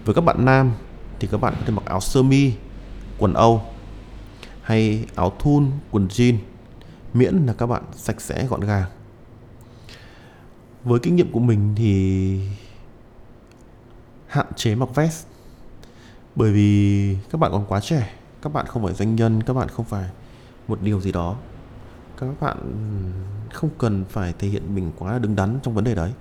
Với 0.05 0.15
các 0.15 0.21
bạn 0.21 0.45
nam 0.45 0.73
thì 1.21 1.29
các 1.31 1.39
bạn 1.41 1.55
có 1.59 1.63
thể 1.67 1.73
mặc 1.73 1.85
áo 1.85 2.01
sơ 2.01 2.23
mi, 2.23 2.53
quần 3.19 3.35
âu 3.35 3.63
hay 4.63 5.05
áo 5.15 5.33
thun, 5.39 5.71
quần 5.91 6.09
jean, 6.09 6.37
miễn 7.15 7.35
là 7.47 7.53
các 7.53 7.67
bạn 7.67 7.83
sạch 7.93 8.21
sẽ 8.21 8.47
gọn 8.47 8.61
gàng. 8.61 8.91
Với 10.85 11.01
kinh 11.01 11.17
nghiệm 11.17 11.33
của 11.33 11.41
mình 11.41 11.75
thì 11.77 12.41
hạn 14.27 14.47
chế 14.57 14.75
mặc 14.75 14.89
vest 14.95 15.27
bởi 16.37 16.53
vì 16.53 17.17
các 17.31 17.41
bạn 17.41 17.53
còn 17.53 17.65
quá 17.69 17.81
trẻ, 17.81 18.15
các 18.43 18.53
bạn 18.53 18.67
không 18.67 18.85
phải 18.85 18.95
doanh 18.95 19.17
nhân, 19.17 19.43
các 19.43 19.53
bạn 19.53 19.69
không 19.69 19.85
phải 19.85 20.11
một 20.69 20.79
điều 20.83 21.01
gì 21.01 21.13
đó. 21.13 21.37
Các 22.17 22.41
bạn 22.41 22.59
không 23.53 23.71
cần 23.79 24.05
phải 24.09 24.35
thể 24.39 24.49
hiện 24.49 24.75
mình 24.75 24.93
quá 24.99 25.13
là 25.13 25.19
đứng 25.19 25.37
đắn 25.37 25.59
trong 25.63 25.75
vấn 25.75 25.85
đề 25.85 25.95
đấy. 25.95 26.13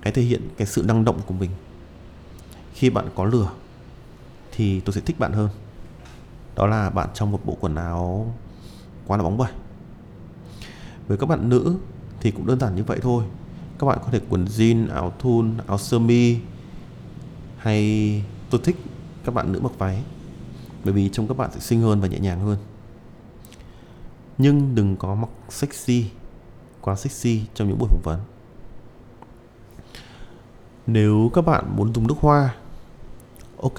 Hãy 0.00 0.12
thể 0.12 0.22
hiện 0.22 0.48
cái 0.56 0.66
sự 0.66 0.82
năng 0.82 1.04
động 1.04 1.20
của 1.26 1.34
mình. 1.34 1.50
Khi 2.74 2.90
bạn 2.90 3.08
có 3.14 3.24
lửa, 3.24 3.50
thì 4.52 4.80
tôi 4.80 4.92
sẽ 4.92 5.00
thích 5.00 5.18
bạn 5.18 5.32
hơn. 5.32 5.48
Đó 6.56 6.66
là 6.66 6.90
bạn 6.90 7.08
trong 7.14 7.32
một 7.32 7.40
bộ 7.44 7.56
quần 7.60 7.74
áo 7.74 8.34
quá 9.06 9.16
là 9.16 9.22
bóng 9.22 9.38
bẩy. 9.38 9.52
Với 11.08 11.18
các 11.18 11.26
bạn 11.28 11.48
nữ 11.48 11.76
thì 12.20 12.30
cũng 12.30 12.46
đơn 12.46 12.60
giản 12.60 12.76
như 12.76 12.84
vậy 12.84 12.98
thôi. 13.02 13.24
Các 13.78 13.86
bạn 13.86 13.98
có 14.04 14.08
thể 14.12 14.20
quần 14.28 14.44
jean, 14.44 14.90
áo 14.92 15.12
thun, 15.18 15.54
áo 15.66 15.78
sơ 15.78 15.98
mi, 15.98 16.36
hay 17.58 18.24
tôi 18.50 18.60
thích 18.64 18.76
các 19.26 19.34
bạn 19.34 19.52
nữ 19.52 19.60
mặc 19.60 19.72
váy 19.78 20.02
bởi 20.84 20.92
vì 20.94 21.08
trông 21.08 21.28
các 21.28 21.36
bạn 21.36 21.50
sẽ 21.52 21.60
xinh 21.60 21.80
hơn 21.80 22.00
và 22.00 22.08
nhẹ 22.08 22.18
nhàng 22.18 22.40
hơn. 22.40 22.58
Nhưng 24.38 24.74
đừng 24.74 24.96
có 24.96 25.14
mặc 25.14 25.28
sexy 25.48 26.10
quá 26.80 26.96
sexy 26.96 27.42
trong 27.54 27.68
những 27.68 27.78
buổi 27.78 27.88
phỏng 27.88 28.02
vấn. 28.04 28.20
Nếu 30.86 31.30
các 31.34 31.42
bạn 31.42 31.76
muốn 31.76 31.94
dùng 31.94 32.06
nước 32.06 32.14
hoa 32.20 32.54
ok 33.62 33.76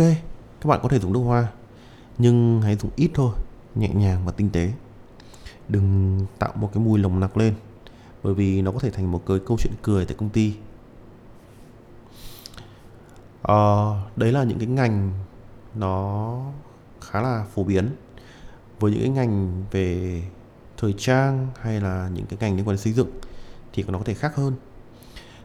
các 0.61 0.65
bạn 0.65 0.79
có 0.83 0.89
thể 0.89 0.99
dùng 0.99 1.13
nước 1.13 1.19
hoa 1.19 1.47
nhưng 2.17 2.61
hãy 2.61 2.75
dùng 2.75 2.91
ít 2.95 3.11
thôi 3.13 3.31
nhẹ 3.75 3.89
nhàng 3.89 4.25
và 4.25 4.31
tinh 4.31 4.49
tế. 4.49 4.73
Đừng 5.69 6.19
tạo 6.39 6.53
một 6.55 6.69
cái 6.73 6.83
mùi 6.83 6.99
lồng 6.99 7.19
nặc 7.19 7.37
lên 7.37 7.53
bởi 8.23 8.33
vì 8.33 8.61
nó 8.61 8.71
có 8.71 8.79
thể 8.79 8.91
thành 8.91 9.11
một 9.11 9.23
cái 9.25 9.39
câu 9.47 9.57
chuyện 9.57 9.73
cười 9.81 10.05
tại 10.05 10.15
công 10.17 10.29
ty. 10.29 10.53
À, 13.41 13.55
đấy 14.15 14.31
là 14.31 14.43
những 14.43 14.59
cái 14.59 14.67
ngành 14.67 15.11
nó 15.75 16.41
khá 17.01 17.21
là 17.21 17.45
phổ 17.55 17.63
biến 17.63 17.95
với 18.79 18.91
những 18.91 19.01
cái 19.01 19.09
ngành 19.09 19.63
về 19.71 20.21
thời 20.77 20.93
trang 20.97 21.47
hay 21.61 21.81
là 21.81 22.09
những 22.13 22.25
cái 22.25 22.37
ngành 22.41 22.55
liên 22.55 22.67
quan 22.67 22.75
đến 22.75 22.83
xây 22.83 22.93
dựng 22.93 23.09
thì 23.73 23.83
nó 23.87 23.97
có 23.97 24.03
thể 24.03 24.13
khác 24.13 24.35
hơn. 24.35 24.53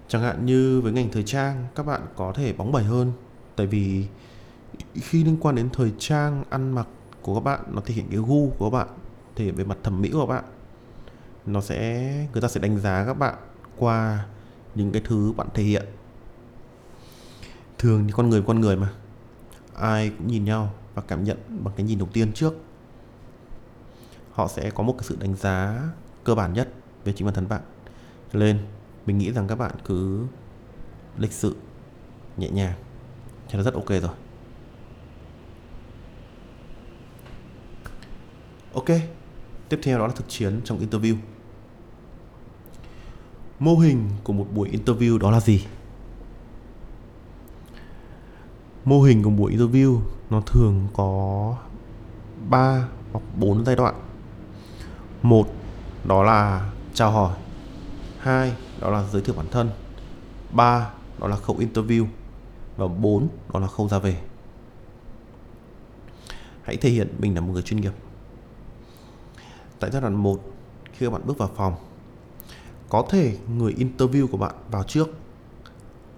Chẳng 0.08 0.22
hạn 0.22 0.46
như 0.46 0.80
với 0.80 0.92
ngành 0.92 1.10
thời 1.12 1.22
trang, 1.22 1.66
các 1.74 1.86
bạn 1.86 2.00
có 2.16 2.32
thể 2.32 2.52
bóng 2.52 2.72
bẩy 2.72 2.84
hơn, 2.84 3.12
tại 3.56 3.66
vì 3.66 4.06
khi 4.94 5.24
liên 5.24 5.36
quan 5.40 5.54
đến 5.54 5.70
thời 5.72 5.92
trang, 5.98 6.44
ăn 6.50 6.72
mặc 6.72 6.86
của 7.22 7.34
các 7.34 7.44
bạn, 7.44 7.60
nó 7.70 7.82
thể 7.84 7.94
hiện 7.94 8.06
cái 8.10 8.18
gu 8.18 8.50
của 8.58 8.70
các 8.70 8.78
bạn, 8.78 8.88
thể 9.36 9.44
hiện 9.44 9.54
về 9.54 9.64
mặt 9.64 9.78
thẩm 9.82 10.02
mỹ 10.02 10.10
của 10.12 10.26
các 10.26 10.34
bạn, 10.34 10.44
nó 11.46 11.60
sẽ, 11.60 12.10
người 12.32 12.42
ta 12.42 12.48
sẽ 12.48 12.60
đánh 12.60 12.78
giá 12.78 13.04
các 13.06 13.14
bạn 13.14 13.34
qua 13.76 14.26
những 14.74 14.92
cái 14.92 15.02
thứ 15.04 15.32
bạn 15.36 15.46
thể 15.54 15.62
hiện. 15.62 15.84
Thường 17.78 18.04
thì 18.06 18.12
con 18.12 18.30
người 18.30 18.42
con 18.46 18.60
người 18.60 18.76
mà 18.76 18.92
ai 19.74 20.10
cũng 20.18 20.26
nhìn 20.26 20.44
nhau 20.44 20.74
và 20.94 21.02
cảm 21.02 21.24
nhận 21.24 21.38
bằng 21.64 21.74
cái 21.76 21.86
nhìn 21.86 21.98
đầu 21.98 22.08
tiên 22.12 22.32
trước. 22.32 22.54
Họ 24.32 24.48
sẽ 24.48 24.70
có 24.70 24.82
một 24.82 24.94
cái 24.98 25.02
sự 25.02 25.16
đánh 25.20 25.36
giá 25.36 25.82
cơ 26.24 26.34
bản 26.34 26.52
nhất 26.52 26.72
về 27.04 27.12
chính 27.12 27.26
bản 27.26 27.34
thân 27.34 27.48
bạn. 27.48 27.60
Lên 28.32 28.58
mình 29.06 29.18
nghĩ 29.18 29.32
rằng 29.32 29.48
các 29.48 29.58
bạn 29.58 29.72
cứ 29.84 30.26
lịch 31.18 31.32
sự, 31.32 31.56
nhẹ 32.36 32.50
nhàng. 32.50 32.74
Thì 33.48 33.58
là 33.58 33.64
rất 33.64 33.74
ok 33.74 33.88
rồi. 33.88 34.14
Ok, 38.74 38.88
tiếp 39.68 39.80
theo 39.82 39.98
đó 39.98 40.06
là 40.06 40.12
thực 40.16 40.28
chiến 40.28 40.60
trong 40.64 40.80
interview. 40.80 41.16
Mô 43.58 43.76
hình 43.76 44.10
của 44.24 44.32
một 44.32 44.46
buổi 44.54 44.70
interview 44.70 45.18
đó 45.18 45.30
là 45.30 45.40
gì? 45.40 45.66
Mô 48.84 49.02
hình 49.02 49.22
của 49.22 49.30
buổi 49.30 49.56
interview 49.56 50.00
nó 50.30 50.40
thường 50.40 50.88
có 50.94 51.56
3 52.48 52.88
hoặc 53.12 53.22
4 53.36 53.64
giai 53.64 53.76
đoạn. 53.76 53.94
Một, 55.22 55.46
đó 56.04 56.22
là 56.22 56.70
chào 56.94 57.10
hỏi. 57.10 57.36
Hai, 58.18 58.56
đó 58.80 58.90
là 58.90 59.04
giới 59.12 59.22
thiệu 59.22 59.34
bản 59.34 59.46
thân. 59.50 59.70
Ba, 60.52 60.90
đó 61.20 61.26
là 61.26 61.36
khâu 61.36 61.56
interview. 61.56 62.06
Và 62.76 62.88
bốn, 62.88 63.28
đó 63.52 63.60
là 63.60 63.66
khâu 63.66 63.88
ra 63.88 63.98
về. 63.98 64.16
Hãy 66.62 66.76
thể 66.76 66.90
hiện 66.90 67.08
mình 67.18 67.34
là 67.34 67.40
một 67.40 67.52
người 67.52 67.62
chuyên 67.62 67.80
nghiệp. 67.80 67.92
Tại 69.80 69.90
giai 69.90 70.02
đoạn 70.02 70.14
1 70.14 70.40
khi 70.92 71.06
các 71.06 71.12
bạn 71.12 71.22
bước 71.24 71.38
vào 71.38 71.50
phòng, 71.56 71.74
có 72.88 73.06
thể 73.10 73.36
người 73.56 73.74
interview 73.78 74.26
của 74.26 74.36
bạn 74.36 74.54
vào 74.70 74.82
trước, 74.82 75.08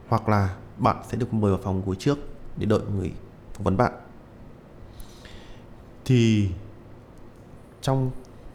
hoặc 0.09 0.28
là 0.28 0.56
bạn 0.78 0.97
sẽ 1.09 1.16
được 1.16 1.35
mời 1.35 1.50
vào 1.50 1.61
phòng 1.64 1.83
cuối 1.83 1.97
trước 1.99 2.18
để 2.56 2.66
đợi 2.66 2.80
người 2.96 3.12
phỏng 3.54 3.64
vấn 3.64 3.76
bạn. 3.76 3.92
Thì 6.04 6.49
trong 7.80 8.11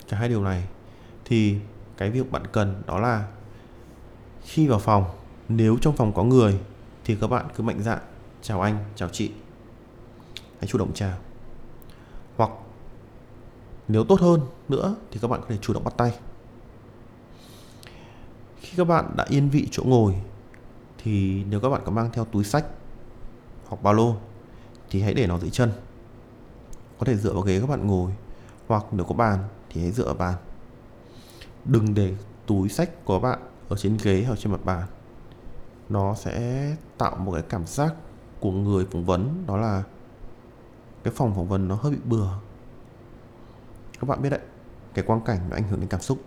cả 0.09 0.17
hai 0.17 0.29
điều 0.29 0.43
này, 0.43 0.67
thì 1.25 1.57
cái 1.97 2.11
việc 2.11 2.31
bạn 2.31 2.43
cần 2.51 2.81
đó 2.85 2.99
là 2.99 3.27
khi 4.41 4.67
vào 4.67 4.79
phòng, 4.79 5.05
nếu 5.49 5.77
trong 5.81 5.95
phòng 5.95 6.13
có 6.13 6.23
người, 6.23 6.59
thì 7.05 7.17
các 7.21 7.27
bạn 7.27 7.45
cứ 7.55 7.63
mạnh 7.63 7.83
dạn 7.83 7.99
chào 8.41 8.61
anh, 8.61 8.85
chào 8.95 9.09
chị. 9.09 9.31
Hãy 10.59 10.67
chủ 10.67 10.77
động 10.77 10.91
chào. 10.93 11.17
Hoặc 12.37 12.51
nếu 13.87 14.03
tốt 14.03 14.19
hơn 14.19 14.41
nữa 14.69 14.95
thì 15.11 15.19
các 15.21 15.27
bạn 15.27 15.41
có 15.41 15.47
thể 15.49 15.57
chủ 15.61 15.73
động 15.73 15.83
bắt 15.83 15.93
tay. 15.97 16.19
Khi 18.61 18.73
các 18.77 18.83
bạn 18.83 19.13
đã 19.15 19.25
yên 19.29 19.49
vị 19.49 19.67
chỗ 19.71 19.83
ngồi, 19.83 20.15
thì 20.97 21.43
nếu 21.43 21.59
các 21.59 21.69
bạn 21.69 21.81
có 21.85 21.91
mang 21.91 22.09
theo 22.13 22.25
túi 22.25 22.43
sách 22.43 22.65
hoặc 23.69 23.83
ba 23.83 23.91
lô, 23.91 24.15
thì 24.89 25.01
hãy 25.01 25.13
để 25.13 25.27
nó 25.27 25.39
dưới 25.39 25.49
chân. 25.49 25.71
Có 26.99 27.05
thể 27.05 27.15
dựa 27.15 27.33
vào 27.33 27.41
ghế 27.41 27.59
các 27.59 27.69
bạn 27.69 27.87
ngồi, 27.87 28.11
hoặc 28.67 28.85
nếu 28.91 29.05
có 29.05 29.15
bàn 29.15 29.43
thì 29.69 29.81
hãy 29.81 29.91
dựa 29.91 30.05
vào 30.05 30.15
bàn. 30.15 30.35
Đừng 31.65 31.93
để 31.93 32.15
túi 32.45 32.69
sách 32.69 33.05
của 33.05 33.19
bạn 33.19 33.39
ở 33.69 33.75
trên 33.77 33.97
ghế 34.03 34.23
hoặc 34.27 34.39
trên 34.39 34.51
mặt 34.51 34.65
bàn. 34.65 34.87
Nó 35.89 36.15
sẽ 36.15 36.75
tạo 36.97 37.15
một 37.15 37.31
cái 37.31 37.43
cảm 37.49 37.67
giác 37.67 37.95
của 38.39 38.51
người 38.51 38.85
phỏng 38.91 39.05
vấn, 39.05 39.43
đó 39.47 39.57
là 39.57 39.83
cái 41.03 41.13
phòng 41.13 41.35
phỏng 41.35 41.47
vấn 41.47 41.67
nó 41.67 41.75
hơi 41.75 41.91
bị 41.91 41.99
bừa. 42.05 42.29
Các 43.99 44.07
bạn 44.07 44.21
biết 44.21 44.29
đấy, 44.29 44.39
cái 44.93 45.05
quang 45.05 45.21
cảnh 45.21 45.39
nó 45.49 45.55
ảnh 45.55 45.67
hưởng 45.69 45.79
đến 45.79 45.89
cảm 45.89 46.01
xúc. 46.01 46.19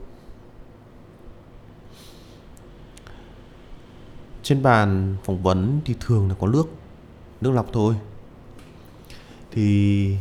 Trên 4.43 4.63
bàn 4.63 5.17
phỏng 5.25 5.43
vấn 5.43 5.81
thì 5.85 5.97
thường 6.01 6.29
là 6.29 6.35
có 6.41 6.47
nước 6.47 6.67
nước 7.43 7.51
lọc 7.51 7.67
thôi. 7.73 7.95
Thì 9.51 10.17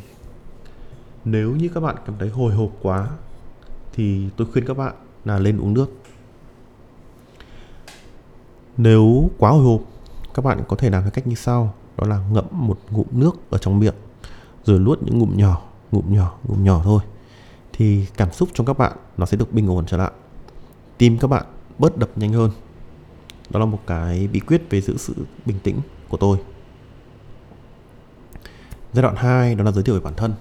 nếu 1.25 1.55
như 1.55 1.69
các 1.73 1.79
bạn 1.79 1.95
cảm 2.05 2.15
thấy 2.19 2.29
hồi 2.29 2.53
hộp 2.53 2.71
quá, 2.81 3.09
thì 3.93 4.29
tôi 4.37 4.47
khuyên 4.51 4.65
các 4.65 4.77
bạn 4.77 4.93
là 5.25 5.39
lên 5.39 5.57
uống 5.57 5.73
nước. 5.73 5.91
Nếu 8.77 9.29
quá 9.37 9.51
hồi 9.51 9.63
hộp, 9.63 9.81
các 10.33 10.45
bạn 10.45 10.63
có 10.67 10.75
thể 10.75 10.89
làm 10.89 11.03
cái 11.03 11.11
cách 11.11 11.27
như 11.27 11.35
sau, 11.35 11.73
đó 11.97 12.07
là 12.07 12.19
ngậm 12.31 12.45
một 12.51 12.79
ngụm 12.89 13.07
nước 13.11 13.31
ở 13.49 13.57
trong 13.57 13.79
miệng, 13.79 13.95
rồi 14.63 14.79
nuốt 14.79 15.03
những 15.03 15.19
ngụm 15.19 15.37
nhỏ 15.37 15.61
ngụm 15.91 16.13
nhỏ 16.13 16.37
ngụm 16.43 16.63
nhỏ 16.63 16.81
thôi. 16.83 17.01
Thì 17.73 18.05
cảm 18.17 18.31
xúc 18.31 18.49
trong 18.53 18.65
các 18.65 18.77
bạn 18.77 18.97
nó 19.17 19.25
sẽ 19.25 19.37
được 19.37 19.53
bình 19.53 19.67
ổn 19.67 19.85
trở 19.85 19.97
lại. 19.97 20.11
Tim 20.97 21.17
các 21.17 21.27
bạn 21.27 21.45
bớt 21.77 21.97
đập 21.97 22.09
nhanh 22.15 22.33
hơn. 22.33 22.51
Đó 23.49 23.59
là 23.59 23.65
một 23.65 23.79
cái 23.87 24.27
bí 24.27 24.39
quyết 24.39 24.69
về 24.69 24.81
giữ 24.81 24.97
sự 24.97 25.13
bình 25.45 25.59
tĩnh 25.63 25.79
của 26.09 26.17
tôi 26.17 26.37
giai 28.93 29.03
đoạn 29.03 29.15
2 29.15 29.55
đó 29.55 29.63
là 29.63 29.71
giới 29.71 29.83
thiệu 29.83 29.95
về 29.95 30.01
bản 30.01 30.13
thân. 30.17 30.33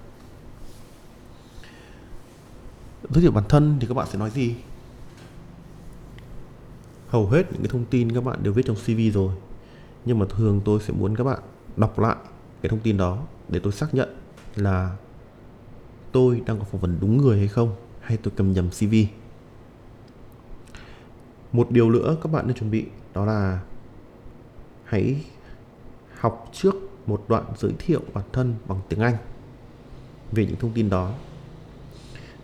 Giới 3.11 3.23
thiệu 3.23 3.33
bản 3.33 3.45
thân 3.49 3.77
thì 3.81 3.87
các 3.87 3.95
bạn 3.95 4.07
sẽ 4.11 4.19
nói 4.19 4.31
gì? 4.31 4.55
Hầu 7.09 7.27
hết 7.27 7.53
những 7.53 7.63
cái 7.63 7.69
thông 7.69 7.85
tin 7.85 8.13
các 8.13 8.25
bạn 8.25 8.43
đều 8.43 8.53
viết 8.53 8.67
trong 8.67 8.77
CV 8.77 9.15
rồi, 9.15 9.35
nhưng 10.05 10.19
mà 10.19 10.27
thường 10.37 10.61
tôi 10.65 10.81
sẽ 10.81 10.95
muốn 10.99 11.17
các 11.17 11.25
bạn 11.25 11.39
đọc 11.77 11.99
lại 11.99 12.17
cái 12.63 12.71
thông 12.71 12.81
tin 12.81 12.97
đó 12.97 13.19
để 13.49 13.61
tôi 13.63 13.73
xác 13.73 13.95
nhận 13.95 14.17
là 14.57 14.97
tôi 16.13 16.43
đang 16.47 16.59
có 16.59 16.65
phỏng 16.65 16.81
vấn 16.81 16.99
đúng 17.01 17.17
người 17.19 17.39
hay 17.39 17.49
không, 17.49 17.75
hay 18.01 18.17
tôi 18.17 18.33
cầm 18.37 18.53
nhầm 18.53 18.71
CV 18.71 18.95
một 21.53 21.71
điều 21.71 21.91
nữa 21.91 22.17
các 22.23 22.33
bạn 22.33 22.47
nên 22.47 22.57
chuẩn 22.57 22.71
bị, 22.71 22.87
đó 23.15 23.25
là 23.25 23.61
hãy 24.85 25.25
học 26.19 26.51
trước 26.53 26.75
một 27.11 27.25
đoạn 27.29 27.45
giới 27.59 27.73
thiệu 27.79 28.01
bản 28.15 28.25
thân 28.33 28.55
bằng 28.69 28.81
tiếng 28.89 29.01
Anh. 29.01 29.17
Về 30.33 30.47
những 30.47 30.57
thông 30.57 30.73
tin 30.73 30.91
đó, 30.91 31.13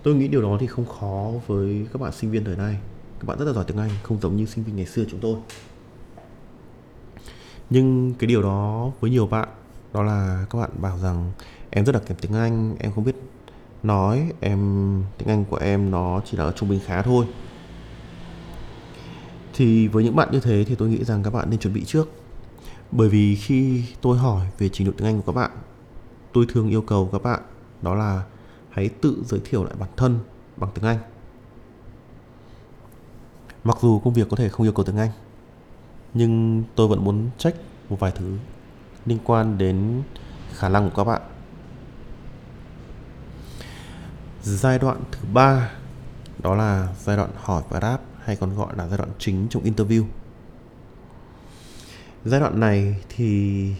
tôi 0.02 0.14
nghĩ 0.14 0.28
điều 0.28 0.42
đó 0.42 0.56
thì 0.60 0.66
không 0.66 0.86
khó 0.86 1.30
với 1.46 1.86
các 1.92 2.02
bạn 2.02 2.12
sinh 2.12 2.30
viên 2.30 2.44
thời 2.44 2.56
nay. 2.56 2.76
Các 3.18 3.26
bạn 3.26 3.38
rất 3.38 3.44
là 3.44 3.52
giỏi 3.52 3.64
tiếng 3.66 3.78
Anh, 3.78 3.90
không 4.02 4.20
giống 4.20 4.36
như 4.36 4.46
sinh 4.46 4.64
viên 4.64 4.76
ngày 4.76 4.86
xưa 4.86 5.04
chúng 5.10 5.20
tôi. 5.20 5.36
Nhưng 7.70 8.14
cái 8.14 8.26
điều 8.26 8.42
đó 8.42 8.90
với 9.00 9.10
nhiều 9.10 9.26
bạn, 9.26 9.48
đó 9.92 10.02
là 10.02 10.46
các 10.50 10.58
bạn 10.58 10.70
bảo 10.80 10.98
rằng 10.98 11.32
em 11.70 11.84
rất 11.84 11.94
là 11.94 12.00
kém 12.06 12.18
tiếng 12.20 12.32
Anh, 12.32 12.76
em 12.78 12.92
không 12.92 13.04
biết 13.04 13.16
nói, 13.82 14.32
em, 14.40 15.02
tiếng 15.18 15.28
Anh 15.28 15.44
của 15.44 15.56
em 15.56 15.90
nó 15.90 16.20
chỉ 16.24 16.36
là 16.36 16.44
ở 16.44 16.52
trung 16.52 16.68
bình 16.68 16.80
khá 16.86 17.02
thôi. 17.02 17.26
Thì 19.54 19.88
với 19.88 20.04
những 20.04 20.16
bạn 20.16 20.28
như 20.32 20.40
thế 20.40 20.64
thì 20.64 20.74
tôi 20.74 20.88
nghĩ 20.88 21.04
rằng 21.04 21.22
các 21.22 21.30
bạn 21.30 21.50
nên 21.50 21.60
chuẩn 21.60 21.74
bị 21.74 21.84
trước 21.84 22.10
bởi 22.92 23.08
vì 23.08 23.36
khi 23.36 23.84
tôi 24.00 24.18
hỏi 24.18 24.46
về 24.58 24.68
trình 24.68 24.86
độ 24.86 24.92
tiếng 24.96 25.06
Anh 25.06 25.22
của 25.22 25.32
các 25.32 25.36
bạn, 25.40 25.50
tôi 26.32 26.46
thường 26.48 26.68
yêu 26.68 26.82
cầu 26.82 27.08
các 27.12 27.22
bạn 27.22 27.40
đó 27.82 27.94
là 27.94 28.24
hãy 28.70 28.88
tự 28.88 29.22
giới 29.26 29.40
thiệu 29.44 29.64
lại 29.64 29.74
bản 29.78 29.90
thân 29.96 30.18
bằng 30.56 30.70
tiếng 30.74 30.84
Anh. 30.84 30.98
Mặc 33.64 33.76
dù 33.82 33.98
công 33.98 34.14
việc 34.14 34.28
có 34.30 34.36
thể 34.36 34.48
không 34.48 34.66
yêu 34.66 34.72
cầu 34.72 34.84
tiếng 34.84 34.96
Anh, 34.96 35.10
nhưng 36.14 36.64
tôi 36.74 36.88
vẫn 36.88 37.04
muốn 37.04 37.30
check 37.38 37.58
một 37.88 38.00
vài 38.00 38.12
thứ 38.14 38.36
liên 39.06 39.18
quan 39.24 39.58
đến 39.58 40.02
khả 40.52 40.68
năng 40.68 40.90
của 40.90 40.96
các 40.96 41.04
bạn. 41.04 41.22
Giai 44.42 44.78
đoạn 44.78 45.02
thứ 45.12 45.28
ba, 45.32 45.72
đó 46.38 46.54
là 46.54 46.94
giai 46.98 47.16
đoạn 47.16 47.30
hỏi 47.36 47.62
và 47.68 47.80
đáp, 47.80 47.98
hay 48.24 48.36
còn 48.36 48.56
gọi 48.56 48.76
là 48.76 48.88
giai 48.88 48.98
đoạn 48.98 49.10
chính 49.18 49.46
trong 49.50 49.62
interview 49.62 50.04
giai 52.26 52.40
đoạn 52.40 52.60
này 52.60 52.96
thì 53.08 53.72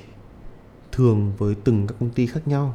thường 0.93 1.33
với 1.39 1.55
từng 1.55 1.87
các 1.87 1.95
công 2.01 2.11
ty 2.11 2.27
khác 2.27 2.49
nhau 2.49 2.75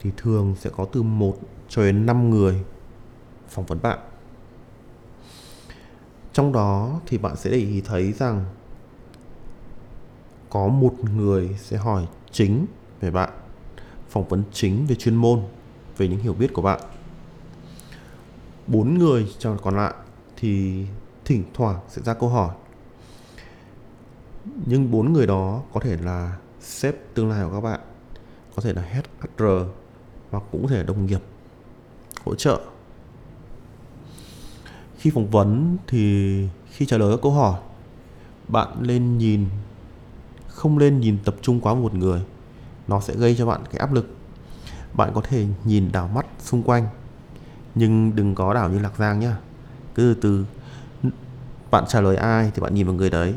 thì 0.00 0.10
thường 0.16 0.54
sẽ 0.58 0.70
có 0.76 0.84
từ 0.84 1.02
1 1.02 1.38
cho 1.68 1.82
đến 1.82 2.06
5 2.06 2.30
người 2.30 2.62
phỏng 3.48 3.66
vấn 3.66 3.82
bạn. 3.82 3.98
Trong 6.32 6.52
đó 6.52 7.00
thì 7.06 7.18
bạn 7.18 7.36
sẽ 7.36 7.50
để 7.50 7.56
ý 7.56 7.80
thấy 7.80 8.12
rằng 8.12 8.44
có 10.50 10.68
một 10.68 10.94
người 11.14 11.56
sẽ 11.58 11.76
hỏi 11.76 12.06
chính 12.30 12.66
về 13.00 13.10
bạn, 13.10 13.30
phỏng 14.08 14.28
vấn 14.28 14.42
chính 14.52 14.86
về 14.86 14.94
chuyên 14.94 15.16
môn, 15.16 15.42
về 15.96 16.08
những 16.08 16.20
hiểu 16.20 16.34
biết 16.34 16.52
của 16.52 16.62
bạn. 16.62 16.80
Bốn 18.66 18.98
người 18.98 19.34
trong 19.38 19.58
còn 19.62 19.76
lại 19.76 19.94
thì 20.36 20.84
thỉnh 21.24 21.44
thoảng 21.54 21.78
sẽ 21.88 22.02
ra 22.02 22.14
câu 22.14 22.28
hỏi. 22.28 22.54
Nhưng 24.44 24.90
bốn 24.90 25.12
người 25.12 25.26
đó 25.26 25.62
có 25.72 25.80
thể 25.80 25.96
là 25.96 26.36
sếp 26.60 27.14
tương 27.14 27.30
lai 27.30 27.44
của 27.44 27.52
các 27.52 27.60
bạn, 27.60 27.80
có 28.56 28.62
thể 28.62 28.72
là 28.72 28.82
head 28.82 29.04
HR 29.20 29.44
hoặc 30.30 30.42
cũng 30.52 30.62
có 30.62 30.68
thể 30.68 30.76
là 30.76 30.82
đồng 30.82 31.06
nghiệp 31.06 31.20
hỗ 32.24 32.34
trợ. 32.34 32.60
Khi 34.98 35.10
phỏng 35.10 35.30
vấn 35.30 35.76
thì 35.86 36.48
khi 36.70 36.86
trả 36.86 36.98
lời 36.98 37.12
các 37.12 37.22
câu 37.22 37.32
hỏi 37.32 37.60
bạn 38.48 38.68
lên 38.80 39.18
nhìn 39.18 39.46
không 40.48 40.78
lên 40.78 41.00
nhìn 41.00 41.18
tập 41.24 41.34
trung 41.42 41.60
quá 41.60 41.74
một 41.74 41.94
người 41.94 42.22
nó 42.88 43.00
sẽ 43.00 43.14
gây 43.14 43.36
cho 43.38 43.46
bạn 43.46 43.60
cái 43.70 43.78
áp 43.78 43.92
lực. 43.92 44.08
Bạn 44.92 45.10
có 45.14 45.20
thể 45.20 45.46
nhìn 45.64 45.92
đảo 45.92 46.08
mắt 46.08 46.26
xung 46.38 46.62
quanh 46.62 46.86
nhưng 47.74 48.16
đừng 48.16 48.34
có 48.34 48.54
đảo 48.54 48.68
như 48.68 48.78
lạc 48.78 48.92
giang 48.98 49.20
nhá. 49.20 49.36
Cứ 49.94 50.14
từ 50.14 50.46
từ 51.02 51.10
bạn 51.70 51.84
trả 51.88 52.00
lời 52.00 52.16
ai 52.16 52.50
thì 52.54 52.62
bạn 52.62 52.74
nhìn 52.74 52.86
vào 52.86 52.94
người 52.94 53.10
đấy 53.10 53.34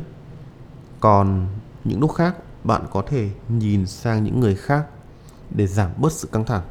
còn 1.03 1.47
những 1.83 1.99
lúc 1.99 2.13
khác, 2.13 2.35
bạn 2.63 2.85
có 2.91 3.03
thể 3.07 3.29
nhìn 3.49 3.85
sang 3.85 4.23
những 4.23 4.39
người 4.39 4.55
khác 4.55 4.87
để 5.49 5.67
giảm 5.67 5.91
bớt 5.97 6.11
sự 6.11 6.27
căng 6.31 6.45
thẳng. 6.45 6.61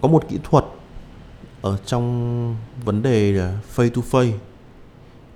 Có 0.00 0.08
một 0.08 0.28
kỹ 0.28 0.38
thuật 0.44 0.64
ở 1.62 1.76
trong 1.76 2.56
vấn 2.84 3.02
đề 3.02 3.32
là 3.32 3.58
face 3.76 3.90
to 3.90 4.02
face. 4.10 4.32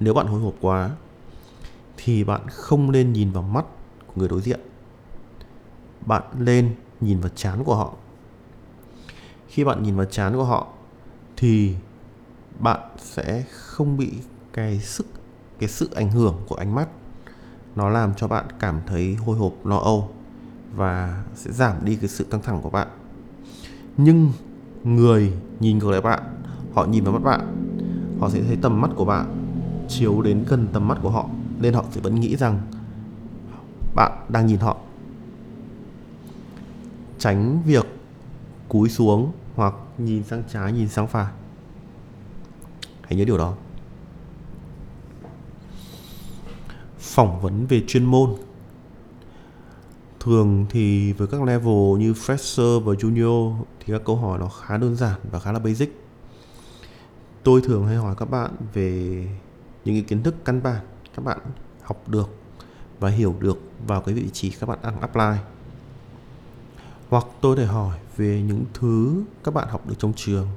Nếu 0.01 0.15
bạn 0.15 0.27
hồi 0.27 0.41
hộp 0.41 0.55
quá, 0.61 0.91
thì 1.97 2.25
bạn 2.25 2.41
không 2.49 2.93
nên 2.93 3.13
nhìn 3.13 3.31
vào 3.31 3.43
mắt 3.43 3.65
của 4.07 4.13
người 4.17 4.29
đối 4.29 4.41
diện. 4.41 4.61
Bạn 6.07 6.23
lên 6.39 6.75
nhìn 7.01 7.21
vào 7.21 7.31
chán 7.35 7.65
của 7.65 7.75
họ. 7.75 7.95
Khi 9.49 9.65
bạn 9.65 9.83
nhìn 9.83 9.97
vào 9.97 10.07
chán 10.07 10.35
của 10.35 10.45
họ, 10.45 10.69
thì 11.37 11.75
bạn 12.59 12.81
sẽ 12.99 13.45
không 13.51 13.97
bị 13.97 14.13
cái 14.53 14.79
sức 14.79 15.07
cái 15.59 15.69
sự 15.69 15.91
ảnh 15.95 16.11
hưởng 16.11 16.37
của 16.49 16.55
ánh 16.55 16.75
mắt. 16.75 16.89
Nó 17.77 17.89
làm 17.89 18.15
cho 18.15 18.29
bạn 18.29 18.45
cảm 18.59 18.81
thấy 18.87 19.15
hồi 19.15 19.37
hộp, 19.39 19.53
lo 19.67 19.77
âu 19.77 20.11
và 20.77 21.25
sẽ 21.35 21.53
giảm 21.53 21.85
đi 21.85 21.97
cái 21.97 22.09
sự 22.09 22.25
căng 22.25 22.43
thẳng 22.43 22.61
của 22.63 22.71
bạn. 22.71 22.89
Nhưng 23.97 24.33
người 24.85 25.33
nhìn 25.61 25.79
ngược 25.79 25.91
lại 25.91 26.01
bạn, 26.01 26.23
họ 26.75 26.85
nhìn 26.85 27.05
vào 27.05 27.13
mắt 27.13 27.23
bạn, 27.23 27.41
họ 28.21 28.31
sẽ 28.31 28.43
thấy 28.43 28.57
tầm 28.63 28.81
mắt 28.81 28.91
của 28.97 29.05
bạn 29.05 29.45
chiếu 29.89 30.23
đến 30.23 30.45
gần 30.49 30.69
tầm 30.73 30.89
mắt 30.89 30.99
của 31.03 31.11
họ, 31.11 31.29
nên 31.61 31.75
họ 31.75 31.85
sẽ 31.91 32.01
vẫn 32.01 32.21
nghĩ 32.21 32.37
rằng 32.37 32.61
bạn 33.95 34.13
đang 34.29 34.47
nhìn 34.47 34.59
họ. 34.59 34.77
Tránh 37.19 37.63
việc 37.67 37.87
cúi 38.69 38.89
xuống 38.89 39.33
hoặc 39.55 39.75
nhìn 39.99 40.23
sang 40.25 40.43
trái, 40.53 40.73
nhìn 40.73 40.89
sang 40.89 41.07
phải. 41.07 41.33
Hãy 43.03 43.17
nhớ 43.17 43.25
điều 43.25 43.39
đó. 43.39 43.55
Phỏng 47.15 47.41
vấn 47.41 47.67
về 47.67 47.83
chuyên 47.87 48.05
môn. 48.05 48.35
Thường 50.21 50.67
thì 50.71 51.13
với 51.13 51.29
các 51.29 51.43
level 51.43 51.99
như 51.99 52.13
fresher 52.13 52.81
và 52.81 52.93
junior 52.93 53.57
thì 53.81 53.93
các 53.93 54.03
câu 54.05 54.17
hỏi 54.17 54.39
nó 54.39 54.49
khá 54.49 54.77
đơn 54.77 54.97
giản 54.97 55.21
và 55.31 55.41
khá 55.41 55.53
là 55.53 55.59
basic. 55.59 56.01
Tôi 57.43 57.61
thường 57.61 57.87
hay 57.87 57.97
hỏi 57.97 58.15
các 58.19 58.31
bạn 58.31 58.51
về 58.73 58.89
những 59.85 59.95
cái 59.95 60.03
kiến 60.03 60.23
thức 60.23 60.35
căn 60.45 60.63
bản 60.63 60.85
các 61.17 61.25
bạn 61.25 61.39
học 61.83 62.09
được 62.09 62.35
và 63.01 63.11
hiểu 63.11 63.35
được 63.41 63.59
vào 63.87 64.01
cái 64.01 64.15
vị 64.15 64.29
trí 64.33 64.51
các 64.51 64.69
bạn 64.69 64.79
đang 64.83 65.01
apply. 65.01 65.41
Hoặc 67.09 67.27
tôi 67.41 67.57
để 67.57 67.67
hỏi 67.67 67.99
về 68.17 68.43
những 68.47 68.65
thứ 68.75 69.23
các 69.45 69.55
bạn 69.55 69.69
học 69.69 69.87
được 69.89 69.95
trong 69.99 70.13
trường, 70.17 70.49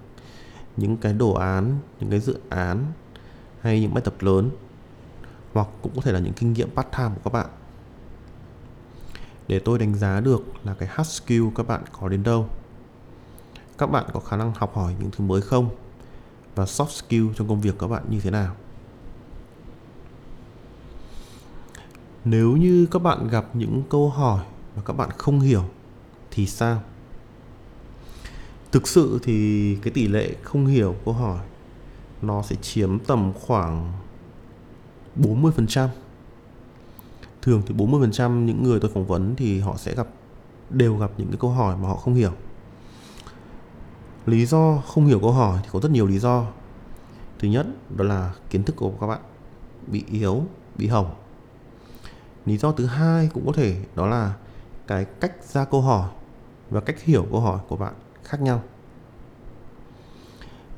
những 0.77 0.97
cái 0.97 1.13
đồ 1.13 1.33
án, 1.33 1.77
những 1.99 2.09
cái 2.09 2.19
dự 2.19 2.39
án 2.49 2.85
hay 3.61 3.81
những 3.81 3.93
bài 3.93 4.01
tập 4.05 4.13
lớn 4.19 4.49
hoặc 5.57 5.67
cũng 5.81 5.91
có 5.95 6.01
thể 6.01 6.11
là 6.11 6.19
những 6.19 6.33
kinh 6.33 6.53
nghiệm 6.53 6.69
part 6.75 6.87
time 6.97 7.09
của 7.15 7.21
các 7.23 7.33
bạn. 7.33 7.47
Để 9.47 9.59
tôi 9.59 9.79
đánh 9.79 9.95
giá 9.95 10.19
được 10.19 10.43
là 10.63 10.73
cái 10.73 10.89
hard 10.91 11.09
skill 11.09 11.43
các 11.55 11.67
bạn 11.67 11.83
có 11.91 12.09
đến 12.09 12.23
đâu. 12.23 12.49
Các 13.77 13.91
bạn 13.91 14.05
có 14.13 14.19
khả 14.19 14.37
năng 14.37 14.53
học 14.53 14.75
hỏi 14.75 14.95
những 14.99 15.11
thứ 15.11 15.23
mới 15.23 15.41
không? 15.41 15.69
Và 16.55 16.63
soft 16.63 16.87
skill 16.87 17.25
trong 17.35 17.47
công 17.47 17.61
việc 17.61 17.75
các 17.79 17.87
bạn 17.87 18.03
như 18.09 18.19
thế 18.19 18.31
nào? 18.31 18.55
Nếu 22.25 22.57
như 22.57 22.87
các 22.91 22.99
bạn 22.99 23.27
gặp 23.27 23.45
những 23.53 23.83
câu 23.89 24.09
hỏi 24.09 24.45
mà 24.75 24.81
các 24.85 24.93
bạn 24.93 25.09
không 25.17 25.39
hiểu 25.39 25.63
thì 26.31 26.47
sao? 26.47 26.81
Thực 28.71 28.87
sự 28.87 29.19
thì 29.23 29.75
cái 29.83 29.93
tỷ 29.93 30.07
lệ 30.07 30.35
không 30.43 30.65
hiểu 30.65 30.95
câu 31.05 31.13
hỏi 31.13 31.39
nó 32.21 32.41
sẽ 32.41 32.55
chiếm 32.55 32.99
tầm 32.99 33.33
khoảng 33.41 33.93
40% 35.21 35.87
thường 37.41 37.61
thì 37.65 37.75
40% 37.75 38.45
những 38.45 38.63
người 38.63 38.79
tôi 38.79 38.91
phỏng 38.93 39.07
vấn 39.07 39.35
thì 39.35 39.59
họ 39.59 39.77
sẽ 39.77 39.95
gặp, 39.95 40.07
đều 40.69 40.97
gặp 40.97 41.11
những 41.17 41.27
cái 41.27 41.37
câu 41.39 41.49
hỏi 41.49 41.77
mà 41.77 41.87
họ 41.87 41.95
không 41.95 42.13
hiểu. 42.13 42.31
Lý 44.25 44.45
do 44.45 44.77
không 44.87 45.05
hiểu 45.05 45.19
câu 45.19 45.31
hỏi 45.31 45.59
thì 45.63 45.69
có 45.71 45.79
rất 45.79 45.91
nhiều 45.91 46.07
lý 46.07 46.19
do. 46.19 46.45
Thứ 47.39 47.47
nhất, 47.47 47.67
đó 47.95 48.05
là 48.05 48.33
kiến 48.49 48.63
thức 48.63 48.75
của 48.75 48.91
các 49.01 49.07
bạn 49.07 49.21
bị 49.87 50.03
yếu, 50.11 50.43
bị 50.75 50.87
hỏng. 50.87 51.15
Lý 52.45 52.57
do 52.57 52.71
thứ 52.71 52.85
hai 52.85 53.29
cũng 53.33 53.45
có 53.45 53.51
thể, 53.51 53.75
đó 53.95 54.07
là 54.07 54.33
cái 54.87 55.05
cách 55.05 55.43
ra 55.43 55.65
câu 55.65 55.81
hỏi 55.81 56.09
và 56.69 56.81
cách 56.81 57.03
hiểu 57.03 57.25
câu 57.31 57.39
hỏi 57.39 57.59
của 57.67 57.75
bạn 57.75 57.93
khác 58.23 58.41
nhau. 58.41 58.63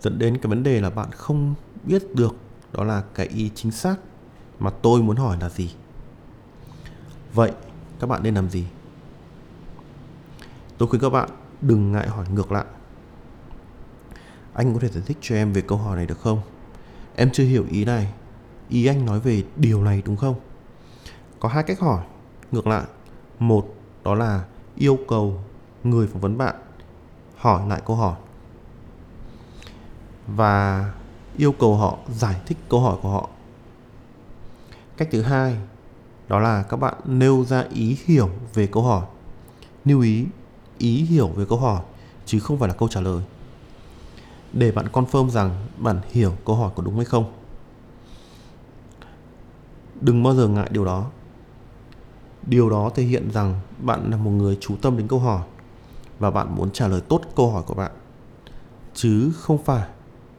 Dẫn 0.02 0.20
đến 0.20 0.38
cái 0.38 0.50
vấn 0.50 0.64
đề 0.64 0.82
là 0.82 0.90
bạn 0.90 1.12
không 1.12 1.56
biết 1.84 2.16
được 2.16 2.36
đó 2.74 2.84
là 2.84 3.04
cái 3.14 3.28
ý 3.28 3.52
chính 3.56 3.72
xác 3.72 3.96
mà 4.60 4.70
tôi 4.82 5.02
muốn 5.02 5.16
hỏi 5.16 5.38
là 5.42 5.50
gì? 5.50 5.76
Vậy 7.34 7.52
các 8.00 8.08
bạn 8.08 8.24
nên 8.24 8.36
làm 8.36 8.50
gì? 8.50 8.66
Tôi 10.78 10.90
khuyên 10.90 11.02
các 11.02 11.10
bạn 11.10 11.30
đừng 11.62 11.92
ngại 11.92 12.08
hỏi 12.08 12.26
ngược 12.34 12.52
lại. 12.52 12.66
Anh 14.54 14.74
có 14.74 14.80
thể 14.80 14.88
giải 14.88 15.04
thích 15.06 15.18
cho 15.22 15.36
em 15.36 15.54
về 15.54 15.62
câu 15.62 15.78
hỏi 15.78 15.96
này 15.96 16.06
được 16.06 16.20
không? 16.20 16.42
Em 17.16 17.32
chưa 17.32 17.44
hiểu 17.44 17.66
ý 17.70 17.86
này. 17.86 18.14
Ý 18.70 18.86
anh 18.86 19.06
nói 19.06 19.20
về 19.20 19.44
điều 19.56 19.84
này 19.84 20.02
đúng 20.06 20.18
không? 20.18 20.36
Có 21.40 21.50
hai 21.50 21.64
cách 21.64 21.80
hỏi. 21.80 22.04
Ngược 22.52 22.68
lại, 22.68 22.84
một 23.40 23.76
đó 24.04 24.16
là 24.16 24.44
yêu 24.76 25.00
cầu 25.08 25.44
người 25.84 26.08
phỏng 26.08 26.22
vấn 26.22 26.38
bạn 26.38 26.56
hỏi 27.36 27.68
lại 27.68 27.82
câu 27.86 27.96
hỏi. 27.96 28.16
Và 30.28 30.86
yêu 31.38 31.52
cầu 31.52 31.76
họ 31.76 31.98
giải 32.10 32.42
thích 32.46 32.58
câu 32.70 32.80
hỏi 32.80 32.98
của 33.02 33.10
họ 33.10 33.30
cách 35.00 35.08
thứ 35.12 35.22
hai, 35.22 35.58
đó 36.28 36.40
là 36.40 36.64
các 36.64 36.78
bạn 36.78 36.94
nêu 37.06 37.46
ra 37.46 37.66
ý 37.74 37.98
hiểu 38.06 38.30
về 38.54 38.68
câu 38.68 38.84
hỏi. 38.84 39.06
Lưu 39.86 40.02
ý 40.02 40.26
ý 40.78 41.04
hiểu 41.04 41.28
về 41.28 41.46
câu 41.50 41.58
hỏi, 41.58 41.82
chứ 42.26 42.40
không 42.40 42.60
phải 42.60 42.70
là 42.70 42.76
câu 42.76 42.90
trả 42.90 43.02
lời. 43.02 43.24
Để 44.54 44.72
bạn 44.72 44.86
confirm 44.94 45.30
rằng 45.30 45.68
bạn 45.78 46.00
hiểu 46.12 46.34
câu 46.46 46.56
hỏi 46.56 46.72
có 46.76 46.84
đúng 46.84 46.96
hay 46.96 47.06
không. 47.06 47.34
Đừng 50.02 50.24
bao 50.24 50.36
giờ 50.36 50.48
ngại 50.48 50.70
điều 50.72 50.86
đó. 50.86 51.06
Điều 52.46 52.70
đó 52.70 52.92
thể 52.96 53.04
hiện 53.04 53.32
rằng 53.32 53.60
bạn 53.80 54.12
là 54.12 54.18
một 54.18 54.32
người 54.32 54.58
chú 54.62 54.76
tâm 54.82 54.98
đến 54.98 55.08
câu 55.08 55.20
hỏi 55.20 55.44
và 56.20 56.32
bạn 56.32 56.56
muốn 56.56 56.72
trả 56.72 56.88
lời 56.88 57.02
tốt 57.02 57.22
câu 57.36 57.52
hỏi 57.52 57.64
của 57.64 57.74
bạn. 57.74 57.92
Chứ 58.94 59.32
không 59.40 59.64
phải 59.64 59.88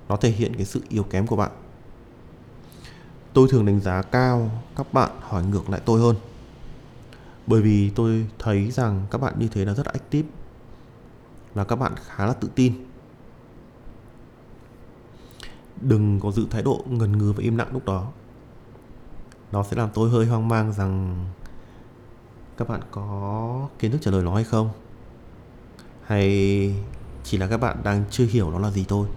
nó 0.09 0.17
thể 0.17 0.31
hiện 0.31 0.57
cái 0.57 0.65
sự 0.65 0.81
yếu 0.89 1.03
kém 1.03 1.27
của 1.27 1.37
bạn 1.37 1.51
tôi 3.33 3.49
thường 3.51 3.67
đánh 3.67 3.81
giá 3.81 4.03
cao 4.03 4.51
các 4.77 4.93
bạn 4.93 5.11
hỏi 5.21 5.45
ngược 5.45 5.71
lại 5.71 5.81
tôi 5.85 6.01
hơn. 6.01 6.17
Bởi 7.47 7.63
vì 7.63 7.91
tôi 7.91 8.27
thấy 8.39 8.71
rằng 8.71 9.07
các 9.11 9.21
bạn 9.21 9.35
như 9.39 9.49
thế 9.49 9.65
là 9.65 9.75
rất 9.75 9.87
là 9.87 9.93
active 9.93 10.29
và 11.55 11.65
các 11.65 11.77
bạn 11.77 11.93
khá 12.07 12.27
là 12.27 12.33
tự 12.33 12.49
tin. 12.55 12.75
Đừng 15.81 16.21
có 16.21 16.31
giữ 16.31 16.47
thái 16.51 16.63
độ 16.63 16.85
ngần 16.87 17.19
ngừ 17.19 17.33
và 17.33 17.43
im 17.43 17.57
lặng 17.57 17.73
lúc 17.73 17.85
đó. 17.85 18.09
Nó 19.53 19.63
sẽ 19.63 19.77
làm 19.77 19.89
tôi 19.95 20.11
hơi 20.11 20.27
hoang 20.27 20.49
mang 20.49 20.73
rằng 20.73 21.25
các 22.57 22.69
bạn 22.69 22.81
có 22.91 23.69
kiến 23.79 23.91
thức 23.91 23.99
trả 24.03 24.11
lời 24.11 24.23
nó 24.23 24.35
hay 24.35 24.45
không? 24.45 24.71
Hay 26.03 26.75
chỉ 27.25 27.39
là 27.39 27.47
các 27.47 27.57
bạn 27.57 27.77
đang 27.83 28.05
chưa 28.11 28.27
hiểu 28.27 28.51
nó 28.51 28.59
là 28.59 28.71
gì 28.71 28.85
thôi? 28.89 29.09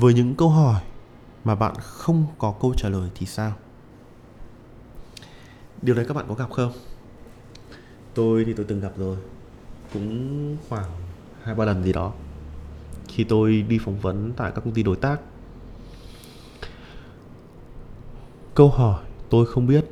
Với 0.00 0.14
những 0.14 0.34
câu 0.34 0.48
hỏi 0.48 0.82
mà 1.44 1.54
bạn 1.54 1.74
không 1.80 2.26
có 2.38 2.54
câu 2.60 2.74
trả 2.76 2.88
lời 2.88 3.10
thì 3.14 3.26
sao? 3.26 3.52
Điều 5.82 5.94
đấy 5.94 6.04
các 6.08 6.14
bạn 6.14 6.24
có 6.28 6.34
gặp 6.34 6.50
không? 6.50 6.72
Tôi 8.14 8.44
thì 8.44 8.52
tôi 8.52 8.66
từng 8.68 8.80
gặp 8.80 8.92
rồi. 8.96 9.16
Cũng 9.92 10.56
khoảng 10.68 10.90
hai, 11.42 11.54
ba 11.54 11.64
lần 11.64 11.84
gì 11.84 11.92
đó. 11.92 12.12
Khi 13.08 13.24
tôi 13.24 13.62
đi 13.68 13.78
phỏng 13.78 13.98
vấn 13.98 14.32
tại 14.36 14.52
các 14.54 14.60
công 14.64 14.74
ty 14.74 14.82
đối 14.82 14.96
tác. 14.96 15.20
Câu 18.54 18.68
hỏi 18.68 19.04
tôi 19.30 19.46
không 19.46 19.66
biết, 19.66 19.84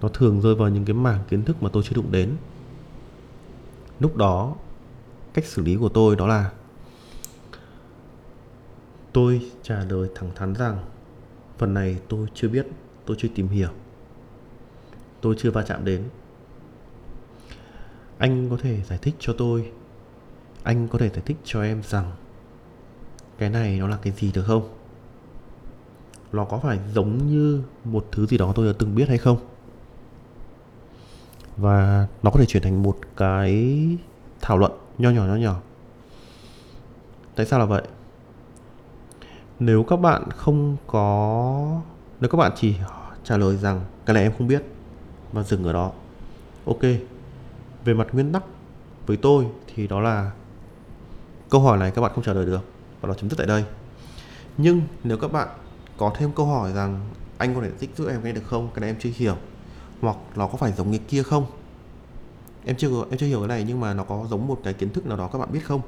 nó 0.00 0.08
thường 0.08 0.40
rơi 0.40 0.54
vào 0.54 0.68
những 0.68 0.84
cái 0.84 0.94
mảng 0.94 1.20
kiến 1.28 1.44
thức 1.44 1.62
mà 1.62 1.68
tôi 1.72 1.82
chưa 1.82 1.96
đụng 1.96 2.12
đến. 2.12 2.36
Lúc 4.00 4.16
đó, 4.16 4.54
cách 5.34 5.44
xử 5.44 5.62
lý 5.62 5.76
của 5.76 5.88
tôi 5.88 6.16
đó 6.16 6.26
là 6.26 6.50
tôi 9.16 9.50
trả 9.62 9.84
lời 9.84 10.08
thẳng 10.14 10.30
thắn 10.34 10.54
rằng, 10.54 10.78
phần 11.58 11.74
này 11.74 11.98
tôi 12.08 12.26
chưa 12.34 12.48
biết, 12.48 12.66
tôi 13.06 13.16
chưa 13.20 13.28
tìm 13.34 13.48
hiểu. 13.48 13.68
Tôi 15.20 15.34
chưa 15.38 15.50
va 15.50 15.62
chạm 15.62 15.84
đến. 15.84 16.04
Anh 18.18 18.50
có 18.50 18.56
thể 18.62 18.82
giải 18.82 18.98
thích 19.02 19.14
cho 19.18 19.34
tôi, 19.38 19.72
anh 20.62 20.88
có 20.88 20.98
thể 20.98 21.08
giải 21.08 21.22
thích 21.24 21.36
cho 21.44 21.62
em 21.62 21.82
rằng 21.82 22.12
cái 23.38 23.50
này 23.50 23.78
nó 23.78 23.88
là 23.88 23.98
cái 24.02 24.12
gì 24.12 24.32
được 24.32 24.42
không? 24.46 24.74
Nó 26.32 26.44
có 26.44 26.58
phải 26.58 26.78
giống 26.94 27.26
như 27.26 27.62
một 27.84 28.06
thứ 28.12 28.26
gì 28.26 28.38
đó 28.38 28.52
tôi 28.56 28.66
đã 28.66 28.72
từng 28.78 28.94
biết 28.94 29.08
hay 29.08 29.18
không? 29.18 29.38
Và 31.56 32.06
nó 32.22 32.30
có 32.30 32.40
thể 32.40 32.46
chuyển 32.46 32.62
thành 32.62 32.82
một 32.82 32.98
cái 33.16 33.76
thảo 34.40 34.58
luận 34.58 34.72
nho 34.98 35.10
nhỏ 35.10 35.26
nho 35.26 35.36
nhỏ. 35.36 35.60
Tại 37.34 37.46
sao 37.46 37.58
là 37.58 37.64
vậy? 37.64 37.82
Nếu 39.58 39.82
các 39.82 39.96
bạn 39.96 40.30
không 40.30 40.76
có, 40.86 41.80
nếu 42.20 42.30
các 42.30 42.38
bạn 42.38 42.52
chỉ 42.56 42.74
trả 43.24 43.36
lời 43.36 43.56
rằng 43.56 43.80
cái 44.06 44.14
này 44.14 44.22
em 44.22 44.32
không 44.38 44.46
biết 44.46 44.62
và 45.32 45.42
dừng 45.42 45.64
ở 45.64 45.72
đó. 45.72 45.92
Ok, 46.66 46.82
về 47.84 47.94
mặt 47.94 48.06
nguyên 48.12 48.32
tắc 48.32 48.42
với 49.06 49.16
tôi 49.16 49.46
thì 49.74 49.86
đó 49.86 50.00
là 50.00 50.30
câu 51.50 51.60
hỏi 51.60 51.78
này 51.78 51.90
các 51.90 52.02
bạn 52.02 52.12
không 52.14 52.24
trả 52.24 52.32
lời 52.32 52.46
được 52.46 52.64
và 53.00 53.08
nó 53.08 53.14
chấm 53.14 53.30
dứt 53.30 53.36
tại 53.36 53.46
đây. 53.46 53.64
Nhưng 54.56 54.82
nếu 55.04 55.18
các 55.18 55.32
bạn 55.32 55.48
có 55.96 56.12
thêm 56.14 56.32
câu 56.32 56.46
hỏi 56.46 56.72
rằng 56.72 57.00
anh 57.38 57.54
có 57.54 57.60
thể 57.60 57.70
tích 57.70 57.78
thích 57.80 57.90
giúp 57.96 58.08
em 58.08 58.22
cái 58.22 58.32
được 58.32 58.44
không, 58.46 58.68
cái 58.74 58.80
này 58.80 58.90
em 58.90 58.96
chưa 59.00 59.10
hiểu, 59.14 59.36
hoặc 60.00 60.16
nó 60.36 60.46
có 60.46 60.56
phải 60.56 60.72
giống 60.72 60.90
cái 60.90 61.00
kia 61.08 61.22
không? 61.22 61.46
Em 62.64 62.76
chưa 62.76 62.88
em 63.10 63.18
chưa 63.18 63.26
hiểu 63.26 63.38
cái 63.38 63.48
này 63.48 63.64
nhưng 63.68 63.80
mà 63.80 63.94
nó 63.94 64.04
có 64.04 64.26
giống 64.30 64.46
một 64.46 64.60
cái 64.64 64.72
kiến 64.72 64.90
thức 64.90 65.06
nào 65.06 65.16
đó 65.16 65.28
các 65.32 65.38
bạn 65.38 65.52
biết 65.52 65.64
không? 65.64 65.80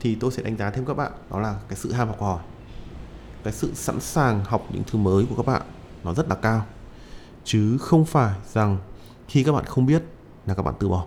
Thì 0.00 0.14
tôi 0.14 0.32
sẽ 0.32 0.42
đánh 0.42 0.56
giá 0.56 0.70
thêm 0.70 0.86
các 0.86 0.94
bạn, 0.94 1.12
đó 1.30 1.40
là 1.40 1.56
cái 1.68 1.76
sự 1.76 1.92
ham 1.92 2.08
học 2.08 2.20
hỏi 2.20 2.42
cái 3.46 3.52
sự 3.52 3.74
sẵn 3.74 4.00
sàng 4.00 4.44
học 4.44 4.66
những 4.72 4.82
thứ 4.86 4.98
mới 4.98 5.26
của 5.26 5.36
các 5.36 5.46
bạn 5.46 5.62
nó 6.04 6.14
rất 6.14 6.28
là 6.28 6.34
cao. 6.34 6.66
Chứ 7.44 7.78
không 7.78 8.04
phải 8.04 8.34
rằng 8.52 8.78
khi 9.28 9.44
các 9.44 9.52
bạn 9.52 9.64
không 9.64 9.86
biết 9.86 10.02
là 10.46 10.54
các 10.54 10.62
bạn 10.62 10.74
từ 10.78 10.88
bỏ. 10.88 11.06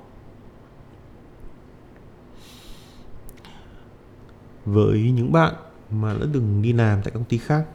Với 4.65 5.11
những 5.11 5.31
bạn 5.31 5.53
mà 5.91 6.13
đã 6.13 6.25
từng 6.33 6.61
đi 6.61 6.73
làm 6.73 7.01
tại 7.03 7.11
công 7.11 7.23
ty 7.23 7.37
khác, 7.37 7.65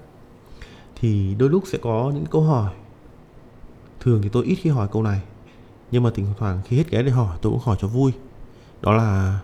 thì 0.97 1.35
đôi 1.35 1.51
lúc 1.51 1.65
sẽ 1.67 1.79
có 1.83 2.13
những 2.15 2.27
câu 2.27 2.43
hỏi. 2.43 2.73
Thường 4.01 4.23
thì 4.23 4.29
tôi 4.29 4.45
ít 4.45 4.55
khi 4.55 4.71
hỏi 4.71 4.89
câu 4.93 5.03
này, 5.03 5.23
nhưng 5.91 6.03
mà 6.03 6.11
thỉnh 6.15 6.27
thoảng 6.39 6.61
khi 6.65 6.77
hết 6.77 6.91
ghé 6.91 7.03
để 7.03 7.11
hỏi, 7.11 7.39
tôi 7.43 7.53
cũng 7.53 7.63
hỏi 7.65 7.77
cho 7.81 7.89
vui. 7.89 8.13
Đó 8.81 8.93
là 8.93 9.41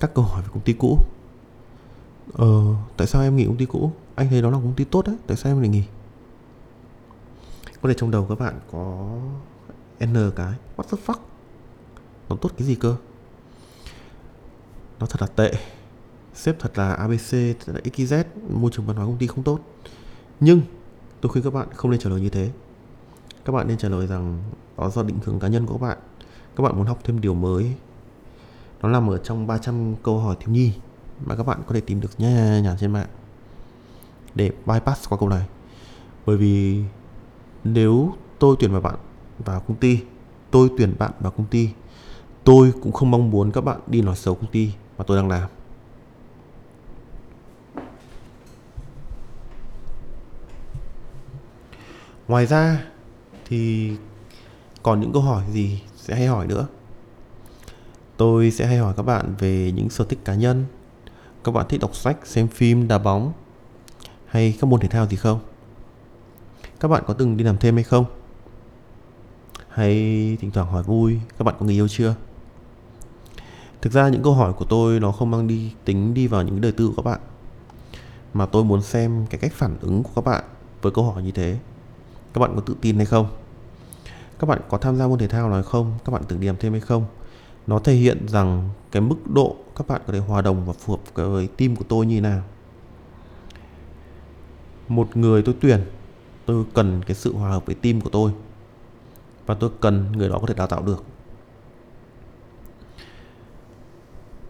các 0.00 0.14
câu 0.14 0.24
hỏi 0.24 0.42
về 0.42 0.48
công 0.52 0.62
ty 0.62 0.72
cũ. 0.72 0.98
Ờ 2.32 2.74
tại 2.96 3.06
sao 3.06 3.22
em 3.22 3.36
nghỉ 3.36 3.46
công 3.46 3.56
ty 3.56 3.66
cũ? 3.66 3.92
Anh 4.20 4.28
thấy 4.28 4.42
đó 4.42 4.50
là 4.50 4.56
công 4.56 4.74
ty 4.76 4.84
tốt 4.84 5.06
đấy, 5.06 5.16
tại 5.26 5.36
sao 5.36 5.52
em 5.52 5.60
lại 5.60 5.68
nghỉ? 5.68 5.82
Có 7.82 7.88
thể 7.88 7.94
trong 7.94 8.10
đầu 8.10 8.26
các 8.28 8.38
bạn 8.38 8.60
có 8.72 9.08
n 10.04 10.14
cái. 10.36 10.52
What 10.76 10.82
the 10.82 10.98
fuck? 11.06 11.20
Nó 12.28 12.36
tốt 12.36 12.50
cái 12.58 12.66
gì 12.66 12.74
cơ? 12.74 12.96
Nó 14.98 15.06
thật 15.06 15.20
là 15.20 15.26
tệ. 15.26 15.52
Sếp 16.34 16.58
thật 16.58 16.78
là 16.78 16.92
abc 16.92 17.30
thật 17.30 17.72
là 17.72 17.80
xyz 17.84 18.24
môi 18.50 18.70
trường 18.70 18.86
văn 18.86 18.96
hóa 18.96 19.06
công 19.06 19.18
ty 19.18 19.26
không 19.26 19.44
tốt. 19.44 19.60
Nhưng, 20.40 20.60
tôi 21.20 21.32
khuyên 21.32 21.44
các 21.44 21.52
bạn 21.52 21.68
không 21.74 21.90
nên 21.90 22.00
trả 22.00 22.10
lời 22.10 22.20
như 22.20 22.28
thế. 22.28 22.50
Các 23.44 23.52
bạn 23.52 23.68
nên 23.68 23.78
trả 23.78 23.88
lời 23.88 24.06
rằng 24.06 24.42
đó 24.76 24.90
do 24.90 25.02
định 25.02 25.18
hướng 25.24 25.40
cá 25.40 25.48
nhân 25.48 25.66
của 25.66 25.78
các 25.78 25.86
bạn. 25.86 25.98
Các 26.56 26.62
bạn 26.62 26.76
muốn 26.76 26.86
học 26.86 26.98
thêm 27.04 27.20
điều 27.20 27.34
mới. 27.34 27.74
Nó 28.82 28.88
nằm 28.88 29.10
ở 29.10 29.18
trong 29.18 29.46
300 29.46 29.94
câu 30.02 30.18
hỏi 30.18 30.36
thiếu 30.40 30.54
nhi 30.54 30.72
mà 31.24 31.36
các 31.36 31.46
bạn 31.46 31.62
có 31.66 31.74
thể 31.74 31.80
tìm 31.80 32.00
được 32.00 32.20
nhé 32.20 32.60
nhàn 32.64 32.76
trên 32.80 32.92
mạng 32.92 33.08
để 34.34 34.50
bypass 34.66 35.08
qua 35.08 35.18
câu 35.18 35.28
này. 35.28 35.46
Bởi 36.26 36.36
vì 36.36 36.82
nếu 37.64 38.12
tôi 38.38 38.56
tuyển 38.58 38.72
vào 38.72 38.80
bạn 38.80 38.96
vào 39.38 39.60
công 39.60 39.76
ty, 39.76 40.00
tôi 40.50 40.70
tuyển 40.78 40.94
bạn 40.98 41.12
vào 41.20 41.32
công 41.32 41.46
ty, 41.46 41.70
tôi 42.44 42.72
cũng 42.82 42.92
không 42.92 43.10
mong 43.10 43.30
muốn 43.30 43.52
các 43.52 43.60
bạn 43.60 43.80
đi 43.86 44.02
nói 44.02 44.16
xấu 44.16 44.34
công 44.34 44.50
ty 44.50 44.72
mà 44.98 45.04
tôi 45.04 45.16
đang 45.16 45.28
làm. 45.28 45.50
Ngoài 52.28 52.46
ra 52.46 52.84
thì 53.44 53.92
còn 54.82 55.00
những 55.00 55.12
câu 55.12 55.22
hỏi 55.22 55.44
gì 55.50 55.82
sẽ 55.96 56.14
hay 56.14 56.26
hỏi 56.26 56.46
nữa? 56.46 56.66
Tôi 58.16 58.50
sẽ 58.50 58.66
hay 58.66 58.78
hỏi 58.78 58.94
các 58.96 59.02
bạn 59.02 59.34
về 59.38 59.72
những 59.74 59.90
sở 59.90 60.04
thích 60.04 60.18
cá 60.24 60.34
nhân. 60.34 60.64
Các 61.44 61.52
bạn 61.52 61.66
thích 61.68 61.80
đọc 61.80 61.94
sách, 61.94 62.26
xem 62.26 62.48
phim, 62.48 62.88
đá 62.88 62.98
bóng 62.98 63.32
hay 64.30 64.56
các 64.60 64.66
môn 64.66 64.80
thể 64.80 64.88
thao 64.88 65.06
gì 65.06 65.16
không? 65.16 65.40
Các 66.80 66.88
bạn 66.88 67.02
có 67.06 67.14
từng 67.14 67.36
đi 67.36 67.44
làm 67.44 67.58
thêm 67.58 67.74
hay 67.74 67.84
không? 67.84 68.04
Hay 69.68 69.90
thỉnh 70.40 70.50
thoảng 70.50 70.72
hỏi 70.72 70.82
vui, 70.82 71.20
các 71.38 71.44
bạn 71.44 71.54
có 71.58 71.66
người 71.66 71.74
yêu 71.74 71.88
chưa? 71.88 72.14
Thực 73.82 73.92
ra 73.92 74.08
những 74.08 74.22
câu 74.22 74.34
hỏi 74.34 74.52
của 74.52 74.64
tôi 74.64 75.00
nó 75.00 75.12
không 75.12 75.30
mang 75.30 75.46
đi, 75.46 75.72
tính 75.84 76.14
đi 76.14 76.26
vào 76.26 76.42
những 76.42 76.60
đời 76.60 76.72
tư 76.72 76.88
của 76.88 77.02
các 77.02 77.10
bạn. 77.10 77.20
Mà 78.34 78.46
tôi 78.46 78.64
muốn 78.64 78.82
xem 78.82 79.26
cái 79.30 79.40
cách 79.40 79.52
phản 79.52 79.76
ứng 79.80 80.02
của 80.02 80.10
các 80.14 80.24
bạn 80.24 80.44
với 80.82 80.92
câu 80.92 81.04
hỏi 81.04 81.22
như 81.22 81.30
thế. 81.30 81.58
Các 82.34 82.38
bạn 82.38 82.52
có 82.56 82.60
tự 82.60 82.76
tin 82.80 82.96
hay 82.96 83.06
không? 83.06 83.26
Các 84.38 84.46
bạn 84.46 84.60
có 84.68 84.78
tham 84.78 84.96
gia 84.96 85.06
môn 85.06 85.18
thể 85.18 85.28
thao 85.28 85.46
nào 85.48 85.54
hay 85.54 85.62
không? 85.62 85.98
Các 86.04 86.12
bạn 86.12 86.22
từng 86.28 86.40
đi 86.40 86.46
làm 86.46 86.56
thêm 86.56 86.72
hay 86.72 86.80
không? 86.80 87.04
Nó 87.66 87.78
thể 87.78 87.94
hiện 87.94 88.28
rằng 88.28 88.68
cái 88.92 89.02
mức 89.02 89.16
độ 89.34 89.56
các 89.76 89.88
bạn 89.88 90.00
có 90.06 90.12
thể 90.12 90.18
hòa 90.18 90.42
đồng 90.42 90.66
và 90.66 90.72
phù 90.72 90.92
hợp 90.92 91.00
với 91.14 91.46
team 91.46 91.76
của 91.76 91.84
tôi 91.88 92.06
như 92.06 92.14
thế 92.14 92.20
nào 92.20 92.42
một 94.90 95.16
người 95.16 95.42
tôi 95.42 95.54
tuyển. 95.60 95.80
Tôi 96.46 96.64
cần 96.74 97.02
cái 97.06 97.14
sự 97.14 97.36
hòa 97.36 97.50
hợp 97.50 97.66
với 97.66 97.74
team 97.74 98.00
của 98.00 98.10
tôi. 98.10 98.32
Và 99.46 99.54
tôi 99.54 99.70
cần 99.80 100.12
người 100.12 100.28
đó 100.28 100.38
có 100.40 100.46
thể 100.46 100.54
đào 100.54 100.66
tạo 100.66 100.82
được. 100.82 101.04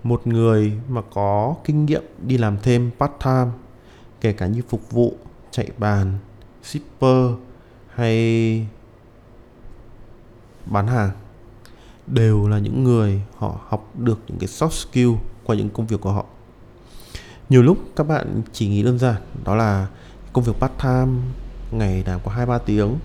Một 0.02 0.26
người 0.26 0.72
mà 0.88 1.02
có 1.14 1.54
kinh 1.64 1.86
nghiệm 1.86 2.02
đi 2.26 2.38
làm 2.38 2.56
thêm 2.62 2.90
part 2.98 3.12
time 3.24 3.50
kể 4.20 4.32
cả 4.32 4.46
như 4.46 4.62
phục 4.68 4.90
vụ, 4.90 5.14
chạy 5.50 5.70
bàn, 5.78 6.18
shipper 6.62 7.30
hay 7.94 8.66
bán 10.66 10.86
hàng, 10.86 11.10
đều 12.06 12.48
là 12.48 12.58
những 12.58 12.84
người 12.84 13.22
họ 13.36 13.60
học 13.68 13.90
được 13.98 14.18
những 14.28 14.38
cái 14.38 14.48
soft 14.48 14.70
skill 14.70 15.10
qua 15.44 15.56
những 15.56 15.70
công 15.70 15.86
việc 15.86 16.00
của 16.00 16.12
họ. 16.12 16.24
Nhiều 17.48 17.62
lúc 17.62 17.78
các 17.96 18.04
bạn 18.04 18.42
chỉ 18.52 18.68
nghĩ 18.68 18.82
đơn 18.82 18.98
giản, 18.98 19.22
đó 19.44 19.54
là 19.54 19.86
công 20.32 20.44
việc 20.44 20.52
part 20.60 20.72
time, 20.82 21.12
ngày 21.70 22.02
làm 22.06 22.20
có 22.24 22.30
hai 22.30 22.46
ba 22.46 22.58
tiếng. 22.58 22.98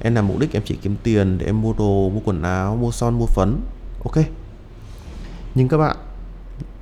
Em 0.00 0.14
làm 0.14 0.28
mục 0.28 0.38
đích 0.38 0.52
em 0.52 0.62
chỉ 0.66 0.78
kiếm 0.82 0.96
tiền 1.02 1.38
để 1.38 1.46
em 1.46 1.62
mua 1.62 1.72
đồ, 1.78 2.10
mua 2.10 2.20
quần 2.24 2.42
áo, 2.42 2.76
mua 2.76 2.90
son, 2.90 3.18
mua 3.18 3.26
phấn. 3.26 3.60
Ok. 4.04 4.24
Nhưng 5.54 5.68
các 5.68 5.78
bạn 5.78 5.96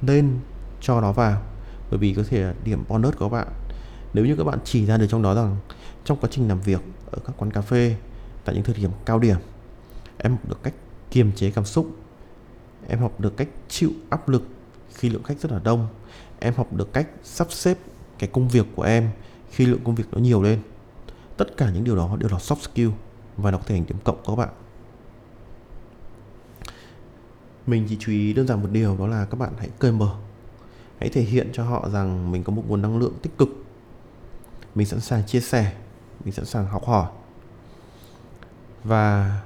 nên 0.02 0.38
cho 0.80 1.00
nó 1.00 1.12
vào, 1.12 1.42
bởi 1.90 1.98
vì 1.98 2.14
có 2.14 2.22
thể 2.30 2.52
điểm 2.64 2.84
bonus 2.88 3.16
của 3.16 3.28
các 3.28 3.36
bạn. 3.36 3.48
Nếu 4.14 4.26
như 4.26 4.36
các 4.36 4.44
bạn 4.44 4.58
chỉ 4.64 4.86
ra 4.86 4.96
được 4.96 5.06
trong 5.08 5.22
đó 5.22 5.34
rằng 5.34 5.56
trong 6.04 6.18
quá 6.20 6.28
trình 6.32 6.48
làm 6.48 6.60
việc 6.60 6.80
ở 7.10 7.18
các 7.26 7.32
quán 7.36 7.50
cà 7.50 7.60
phê, 7.60 7.96
tại 8.44 8.54
những 8.54 8.64
thời 8.64 8.74
điểm 8.74 8.90
cao 9.04 9.18
điểm, 9.18 9.36
em 10.18 10.32
học 10.32 10.48
được 10.48 10.62
cách 10.62 10.74
kiềm 11.10 11.32
chế 11.32 11.50
cảm 11.50 11.64
xúc, 11.64 11.86
em 12.88 12.98
học 12.98 13.20
được 13.20 13.36
cách 13.36 13.48
chịu 13.68 13.90
áp 14.10 14.28
lực 14.28 14.42
khi 14.94 15.10
lượng 15.10 15.22
khách 15.22 15.40
rất 15.40 15.52
là 15.52 15.58
đông, 15.64 15.86
em 16.40 16.54
học 16.54 16.72
được 16.72 16.92
cách 16.92 17.08
sắp 17.22 17.46
xếp 17.50 17.78
cái 18.18 18.30
công 18.32 18.48
việc 18.48 18.66
của 18.74 18.82
em 18.82 19.10
khi 19.50 19.66
lượng 19.66 19.80
công 19.84 19.94
việc 19.94 20.04
nó 20.12 20.18
nhiều 20.18 20.42
lên, 20.42 20.60
tất 21.36 21.56
cả 21.56 21.70
những 21.70 21.84
điều 21.84 21.96
đó 21.96 22.16
đều 22.20 22.30
là 22.30 22.38
soft 22.38 22.60
skill 22.60 22.88
và 23.36 23.50
nó 23.50 23.58
có 23.58 23.64
thể 23.66 23.74
thành 23.74 23.86
điểm 23.86 23.98
cộng 24.04 24.16
của 24.24 24.36
các 24.36 24.46
bạn. 24.46 24.54
Mình 27.66 27.86
chỉ 27.88 27.96
chú 28.00 28.12
ý 28.12 28.32
đơn 28.32 28.46
giản 28.46 28.62
một 28.62 28.68
điều, 28.72 28.96
đó 28.96 29.06
là 29.06 29.24
các 29.24 29.38
bạn 29.38 29.52
hãy 29.58 29.68
cởi 29.78 29.92
mở. 29.92 30.14
Hãy 30.98 31.08
thể 31.08 31.22
hiện 31.22 31.50
cho 31.52 31.64
họ 31.64 31.88
rằng 31.88 32.30
mình 32.30 32.44
có 32.44 32.52
một 32.52 32.64
nguồn 32.68 32.82
năng 32.82 32.98
lượng 32.98 33.14
tích 33.22 33.38
cực. 33.38 33.48
Mình 34.74 34.86
sẵn 34.86 35.00
sàng 35.00 35.26
chia 35.26 35.40
sẻ, 35.40 35.72
mình 36.24 36.34
sẵn 36.34 36.44
sàng 36.44 36.66
học 36.66 36.86
hỏi. 36.86 37.10
Và 38.84 39.40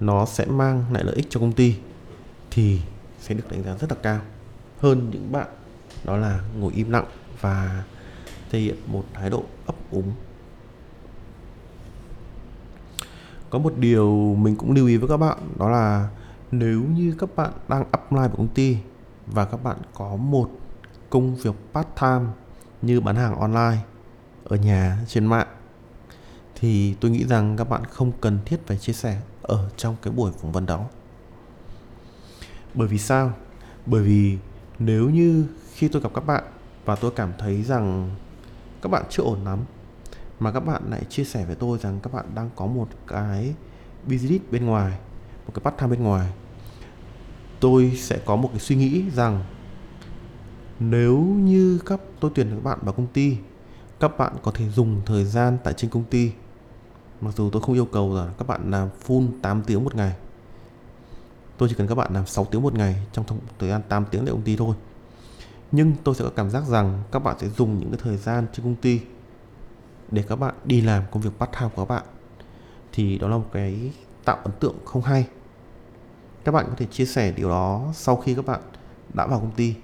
nó 0.00 0.26
sẽ 0.26 0.46
mang 0.46 0.84
lại 0.92 1.04
lợi 1.04 1.14
ích 1.14 1.26
cho 1.30 1.40
công 1.40 1.52
ty, 1.52 1.76
thì 2.50 2.80
sẽ 3.20 3.34
được 3.34 3.50
đánh 3.50 3.62
giá 3.62 3.76
rất 3.76 3.90
là 3.90 3.96
cao. 4.02 4.20
Hơn 4.78 5.10
những 5.10 5.32
bạn, 5.32 5.48
đó 6.04 6.16
là 6.16 6.40
ngồi 6.58 6.72
im 6.72 6.90
lặng 6.90 7.06
và 7.40 7.84
thể 8.50 8.58
hiện 8.58 8.76
một 8.86 9.04
thái 9.14 9.30
độ 9.30 9.44
ấp 9.66 9.76
úng. 9.90 10.12
Có 13.50 13.58
một 13.58 13.72
điều 13.76 14.36
mình 14.38 14.56
cũng 14.56 14.72
lưu 14.72 14.86
ý 14.86 14.96
với 14.96 15.08
các 15.08 15.16
bạn, 15.16 15.38
đó 15.58 15.68
là 15.70 16.08
nếu 16.50 16.82
như 16.82 17.14
các 17.18 17.36
bạn 17.36 17.52
đang 17.68 17.84
apply 17.90 18.18
vào 18.18 18.28
công 18.36 18.48
ty 18.48 18.76
và 19.26 19.44
các 19.44 19.62
bạn 19.62 19.76
có 19.94 20.16
một 20.16 20.50
công 21.10 21.36
việc 21.36 21.54
part 21.74 21.88
time 22.00 22.24
như 22.82 23.00
bán 23.00 23.16
hàng 23.16 23.40
online 23.40 23.78
ở 24.44 24.56
nhà, 24.56 24.98
trên 25.08 25.26
mạng, 25.26 25.48
thì 26.54 26.94
tôi 27.00 27.10
nghĩ 27.10 27.24
rằng 27.24 27.56
các 27.56 27.68
bạn 27.68 27.84
không 27.84 28.12
cần 28.20 28.38
thiết 28.44 28.66
phải 28.66 28.78
chia 28.78 28.92
sẻ 28.92 29.20
ở 29.42 29.70
trong 29.76 29.96
cái 30.02 30.12
buổi 30.12 30.32
phỏng 30.32 30.52
vấn 30.52 30.66
đó. 30.66 30.84
Bởi 32.74 32.88
vì 32.88 32.98
sao? 32.98 33.32
Bởi 33.86 34.02
vì 34.02 34.38
nếu 34.78 35.10
như 35.10 35.46
khi 35.74 35.88
tôi 35.88 36.02
gặp 36.02 36.10
các 36.14 36.26
bạn 36.26 36.44
và 36.88 36.96
tôi 36.96 37.10
cảm 37.10 37.32
thấy 37.38 37.62
rằng 37.62 38.10
các 38.82 38.88
bạn 38.88 39.04
chưa 39.10 39.22
ổn 39.22 39.44
lắm. 39.44 39.58
Mà 40.40 40.52
các 40.52 40.60
bạn 40.60 40.82
lại 40.90 41.04
chia 41.08 41.24
sẻ 41.24 41.44
với 41.44 41.56
tôi 41.56 41.78
rằng 41.78 42.00
các 42.02 42.12
bạn 42.12 42.24
đang 42.34 42.50
có 42.56 42.66
một 42.66 42.88
cái 43.06 43.54
business 44.06 44.44
bên 44.50 44.66
ngoài, 44.66 44.98
một 45.46 45.52
cái 45.54 45.62
part 45.64 45.76
time 45.80 45.90
bên 45.90 46.02
ngoài. 46.02 46.32
Tôi 47.60 47.92
sẽ 47.96 48.18
có 48.24 48.36
một 48.36 48.48
cái 48.52 48.60
suy 48.60 48.76
nghĩ 48.76 49.10
rằng 49.10 49.44
nếu 50.80 51.18
như 51.18 51.78
các, 51.86 52.00
tôi 52.20 52.30
tuyển 52.34 52.50
các 52.50 52.64
bạn 52.64 52.78
vào 52.82 52.92
công 52.92 53.06
ty, 53.06 53.36
các 54.00 54.18
bạn 54.18 54.32
có 54.42 54.50
thể 54.50 54.68
dùng 54.68 55.02
thời 55.06 55.24
gian 55.24 55.58
tại 55.64 55.74
trên 55.74 55.90
công 55.90 56.04
ty. 56.04 56.32
Mặc 57.20 57.34
dù 57.36 57.50
tôi 57.50 57.62
không 57.62 57.74
yêu 57.74 57.86
cầu 57.86 58.14
là 58.14 58.32
các 58.38 58.46
bạn 58.46 58.70
làm 58.70 58.88
full 59.06 59.28
8 59.42 59.62
tiếng 59.62 59.84
một 59.84 59.94
ngày. 59.94 60.12
Tôi 61.58 61.68
chỉ 61.68 61.74
cần 61.74 61.86
các 61.86 61.94
bạn 61.94 62.14
làm 62.14 62.26
6 62.26 62.44
tiếng 62.44 62.62
một 62.62 62.74
ngày 62.74 63.06
trong 63.12 63.24
thời 63.58 63.70
gian 63.70 63.82
8 63.88 64.04
tiếng 64.10 64.24
tại 64.24 64.32
công 64.32 64.42
ty 64.42 64.56
thôi 64.56 64.74
nhưng 65.72 65.94
tôi 66.04 66.14
sẽ 66.14 66.24
có 66.24 66.30
cảm 66.36 66.50
giác 66.50 66.64
rằng 66.64 67.02
các 67.12 67.18
bạn 67.18 67.36
sẽ 67.38 67.48
dùng 67.48 67.78
những 67.78 67.90
cái 67.90 68.00
thời 68.02 68.16
gian 68.16 68.46
trên 68.52 68.64
công 68.64 68.76
ty 68.76 69.00
để 70.10 70.24
các 70.28 70.36
bạn 70.36 70.54
đi 70.64 70.80
làm 70.80 71.02
công 71.10 71.22
việc 71.22 71.30
part 71.38 71.50
time 71.52 71.70
của 71.74 71.84
các 71.84 71.94
bạn. 71.94 72.04
Thì 72.92 73.18
đó 73.18 73.28
là 73.28 73.36
một 73.36 73.48
cái 73.52 73.92
tạo 74.24 74.38
ấn 74.44 74.52
tượng 74.60 74.74
không 74.84 75.02
hay. 75.02 75.28
Các 76.44 76.52
bạn 76.52 76.66
có 76.68 76.74
thể 76.76 76.86
chia 76.86 77.04
sẻ 77.04 77.32
điều 77.32 77.48
đó 77.48 77.92
sau 77.94 78.16
khi 78.16 78.34
các 78.34 78.46
bạn 78.46 78.60
đã 79.14 79.26
vào 79.26 79.40
công 79.40 79.50
ty, 79.50 79.74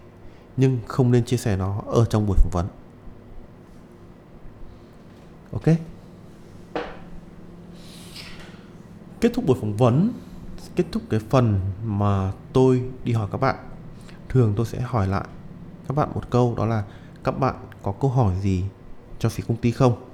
nhưng 0.57 0.79
không 0.87 1.11
nên 1.11 1.25
chia 1.25 1.37
sẻ 1.37 1.57
nó 1.57 1.83
ở 1.87 2.05
trong 2.05 2.27
buổi 2.27 2.37
phỏng 2.37 2.51
vấn. 2.53 2.67
Ok? 5.53 5.77
Kết 9.21 9.33
thúc 9.35 9.47
buổi 9.47 9.57
phỏng 9.61 9.77
vấn, 9.77 10.13
kết 10.77 10.85
thúc 10.93 11.03
cái 11.11 11.21
phần 11.21 11.61
mà 11.85 12.33
tôi 12.53 12.83
đi 13.05 13.13
hỏi 13.13 13.29
các 13.33 13.39
bạn, 13.39 13.57
thường 14.29 14.53
tôi 14.57 14.67
sẽ 14.67 14.81
hỏi 14.81 15.07
lại 15.07 15.25
các 15.89 15.97
bạn 15.97 16.09
một 16.15 16.31
câu, 16.31 16.55
đó 16.57 16.67
là 16.67 16.85
các 17.25 17.33
bạn 17.33 17.55
có 17.83 17.93
câu 17.93 18.11
hỏi 18.11 18.35
gì 18.41 18.65
cho 19.19 19.29
phía 19.29 19.45
công 19.49 19.57
ty 19.57 19.71
không? 19.71 20.05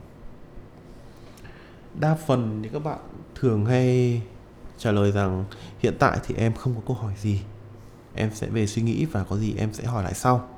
Đa 2.01 2.15
phần 2.15 2.61
thì 2.63 2.69
các 2.73 2.85
bạn 2.85 2.99
thường 3.35 3.67
hay 3.67 4.23
trả 4.79 4.93
lời 4.93 5.13
rằng, 5.13 5.45
hiện 5.79 5.95
tại 5.99 6.19
thì 6.27 6.35
em 6.35 6.53
không 6.55 6.75
có 6.75 6.81
câu 6.87 6.97
hỏi 6.97 7.13
gì. 7.19 7.41
Em 8.15 8.31
sẽ 8.35 8.47
về 8.47 8.67
suy 8.67 8.83
nghĩ 8.83 9.05
và 9.05 9.25
có 9.25 9.37
gì 9.37 9.55
em 9.59 9.73
sẽ 9.73 9.85
hỏi 9.85 10.05
lại 10.05 10.15
sau. 10.15 10.49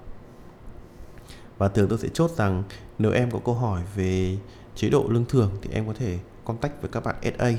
Và 1.59 1.69
thường 1.69 1.89
tôi 1.89 1.99
sẽ 1.99 2.09
chốt 2.09 2.31
rằng, 2.31 2.63
nếu 2.99 3.13
em 3.13 3.31
có 3.31 3.39
câu 3.45 3.55
hỏi 3.55 3.83
về 3.95 4.39
chế 4.75 4.91
độ 4.91 5.07
lương 5.09 5.25
thưởng 5.25 5.51
thì 5.63 5.71
em 5.73 5.87
có 5.87 5.93
thể 5.99 6.19
contact 6.45 6.83
với 6.83 6.91
các 6.91 7.05
bạn 7.05 7.17
SA 7.39 7.51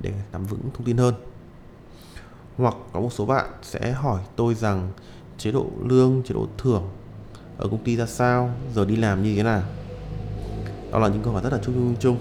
để 0.00 0.12
nắm 0.32 0.44
vững 0.44 0.60
thông 0.74 0.84
tin 0.84 0.96
hơn. 0.96 1.14
Hoặc 2.56 2.74
có 2.92 3.00
một 3.00 3.12
số 3.12 3.26
bạn 3.26 3.46
sẽ 3.62 3.92
hỏi 3.92 4.22
tôi 4.36 4.54
rằng 4.54 4.92
chế 5.42 5.52
độ 5.52 5.66
lương, 5.84 6.22
chế 6.22 6.34
độ 6.34 6.46
thưởng 6.58 6.82
ở 7.58 7.68
công 7.68 7.84
ty 7.84 7.96
ra 7.96 8.06
sao, 8.06 8.54
giờ 8.74 8.84
đi 8.84 8.96
làm 8.96 9.22
như 9.22 9.36
thế 9.36 9.42
nào? 9.42 9.62
Đó 10.90 10.98
là 10.98 11.08
những 11.08 11.22
câu 11.22 11.32
hỏi 11.32 11.42
rất 11.42 11.52
là 11.52 11.58
chung 11.64 11.74
chung 11.74 11.96
chung. 12.00 12.18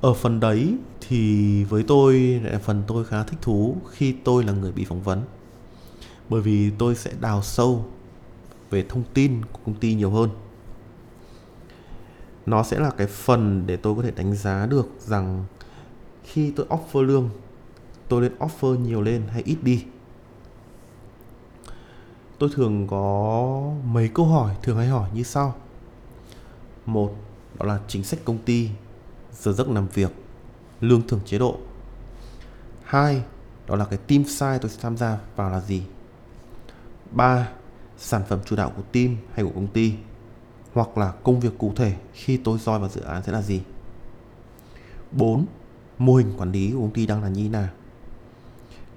Ở 0.00 0.14
phần 0.14 0.40
đấy 0.40 0.76
thì 1.00 1.64
với 1.64 1.82
tôi 1.82 2.40
là 2.44 2.58
phần 2.58 2.82
tôi 2.86 3.04
khá 3.04 3.22
thích 3.22 3.38
thú 3.42 3.76
khi 3.90 4.14
tôi 4.24 4.44
là 4.44 4.52
người 4.52 4.72
bị 4.72 4.84
phỏng 4.84 5.02
vấn. 5.02 5.22
Bởi 6.28 6.40
vì 6.40 6.70
tôi 6.78 6.94
sẽ 6.94 7.12
đào 7.20 7.42
sâu 7.42 7.84
về 8.70 8.84
thông 8.88 9.02
tin 9.14 9.44
của 9.52 9.58
công 9.66 9.74
ty 9.74 9.94
nhiều 9.94 10.10
hơn. 10.10 10.30
Nó 12.46 12.62
sẽ 12.62 12.80
là 12.80 12.90
cái 12.90 13.06
phần 13.06 13.66
để 13.66 13.76
tôi 13.76 13.94
có 13.94 14.02
thể 14.02 14.10
đánh 14.10 14.34
giá 14.34 14.66
được 14.66 14.88
rằng 14.98 15.44
khi 16.24 16.50
tôi 16.50 16.66
offer 16.68 17.02
lương 17.02 17.30
tôi 18.12 18.20
nên 18.20 18.32
offer 18.38 18.78
nhiều 18.78 19.02
lên 19.02 19.22
hay 19.28 19.42
ít 19.42 19.56
đi? 19.62 19.84
Tôi 22.38 22.50
thường 22.54 22.86
có 22.86 23.72
mấy 23.84 24.08
câu 24.14 24.26
hỏi 24.26 24.56
thường 24.62 24.76
hay 24.76 24.88
hỏi 24.88 25.10
như 25.14 25.22
sau. 25.22 25.54
Một, 26.86 27.14
đó 27.58 27.66
là 27.66 27.80
chính 27.88 28.04
sách 28.04 28.20
công 28.24 28.38
ty, 28.38 28.68
giờ 29.32 29.52
giấc 29.52 29.68
làm 29.68 29.88
việc, 29.88 30.12
lương 30.80 31.08
thưởng 31.08 31.20
chế 31.26 31.38
độ. 31.38 31.56
Hai, 32.82 33.22
đó 33.66 33.76
là 33.76 33.84
cái 33.84 33.98
team 33.98 34.22
size 34.22 34.58
tôi 34.58 34.70
sẽ 34.70 34.78
tham 34.82 34.96
gia 34.96 35.18
vào 35.36 35.50
là 35.50 35.60
gì? 35.60 35.82
Ba, 37.10 37.48
sản 37.98 38.22
phẩm 38.28 38.38
chủ 38.44 38.56
đạo 38.56 38.72
của 38.76 38.82
team 38.92 39.16
hay 39.34 39.44
của 39.44 39.52
công 39.54 39.66
ty, 39.66 39.94
hoặc 40.72 40.98
là 40.98 41.12
công 41.22 41.40
việc 41.40 41.58
cụ 41.58 41.72
thể 41.76 41.96
khi 42.12 42.36
tôi 42.36 42.58
join 42.58 42.78
vào 42.78 42.88
dự 42.88 43.00
án 43.00 43.22
sẽ 43.22 43.32
là 43.32 43.42
gì? 43.42 43.62
4. 45.12 45.46
Mô 45.98 46.14
hình 46.14 46.34
quản 46.38 46.52
lý 46.52 46.72
của 46.72 46.80
công 46.80 46.90
ty 46.90 47.06
đang 47.06 47.22
là 47.22 47.28
như 47.28 47.42
thế 47.42 47.48
nào? 47.48 47.68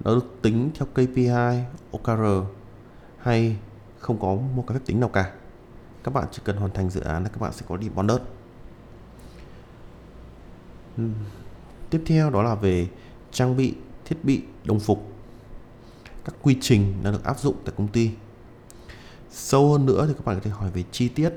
Nó 0.03 0.15
được 0.15 0.41
tính 0.41 0.71
theo 0.75 0.87
KPI, 0.93 1.63
OKR 1.91 2.47
hay 3.17 3.57
không 3.99 4.19
có 4.19 4.35
một 4.55 4.63
cái 4.67 4.77
phép 4.77 4.85
tính 4.85 4.99
nào 4.99 5.09
cả. 5.09 5.33
Các 6.03 6.13
bạn 6.13 6.25
chỉ 6.31 6.41
cần 6.45 6.57
hoàn 6.57 6.71
thành 6.71 6.89
dự 6.89 7.01
án 7.01 7.23
là 7.23 7.29
các 7.29 7.41
bạn 7.41 7.53
sẽ 7.53 7.65
có 7.69 7.77
điểm 7.77 7.91
bonus 7.95 8.21
tiếp 11.89 12.01
theo 12.05 12.29
đó 12.29 12.43
là 12.43 12.55
về 12.55 12.87
trang 13.31 13.57
bị 13.57 13.73
thiết 14.05 14.15
bị 14.23 14.41
đồng 14.65 14.79
phục. 14.79 15.11
Các 16.25 16.35
quy 16.41 16.57
trình 16.61 16.93
đã 17.03 17.11
được 17.11 17.23
áp 17.23 17.39
dụng 17.39 17.55
tại 17.65 17.75
công 17.77 17.87
ty. 17.87 18.11
Sâu 19.29 19.71
hơn 19.71 19.85
nữa 19.85 20.05
thì 20.07 20.13
các 20.13 20.25
bạn 20.25 20.35
có 20.35 20.41
thể 20.43 20.51
hỏi 20.51 20.71
về 20.71 20.83
chi 20.91 21.09
tiết 21.09 21.33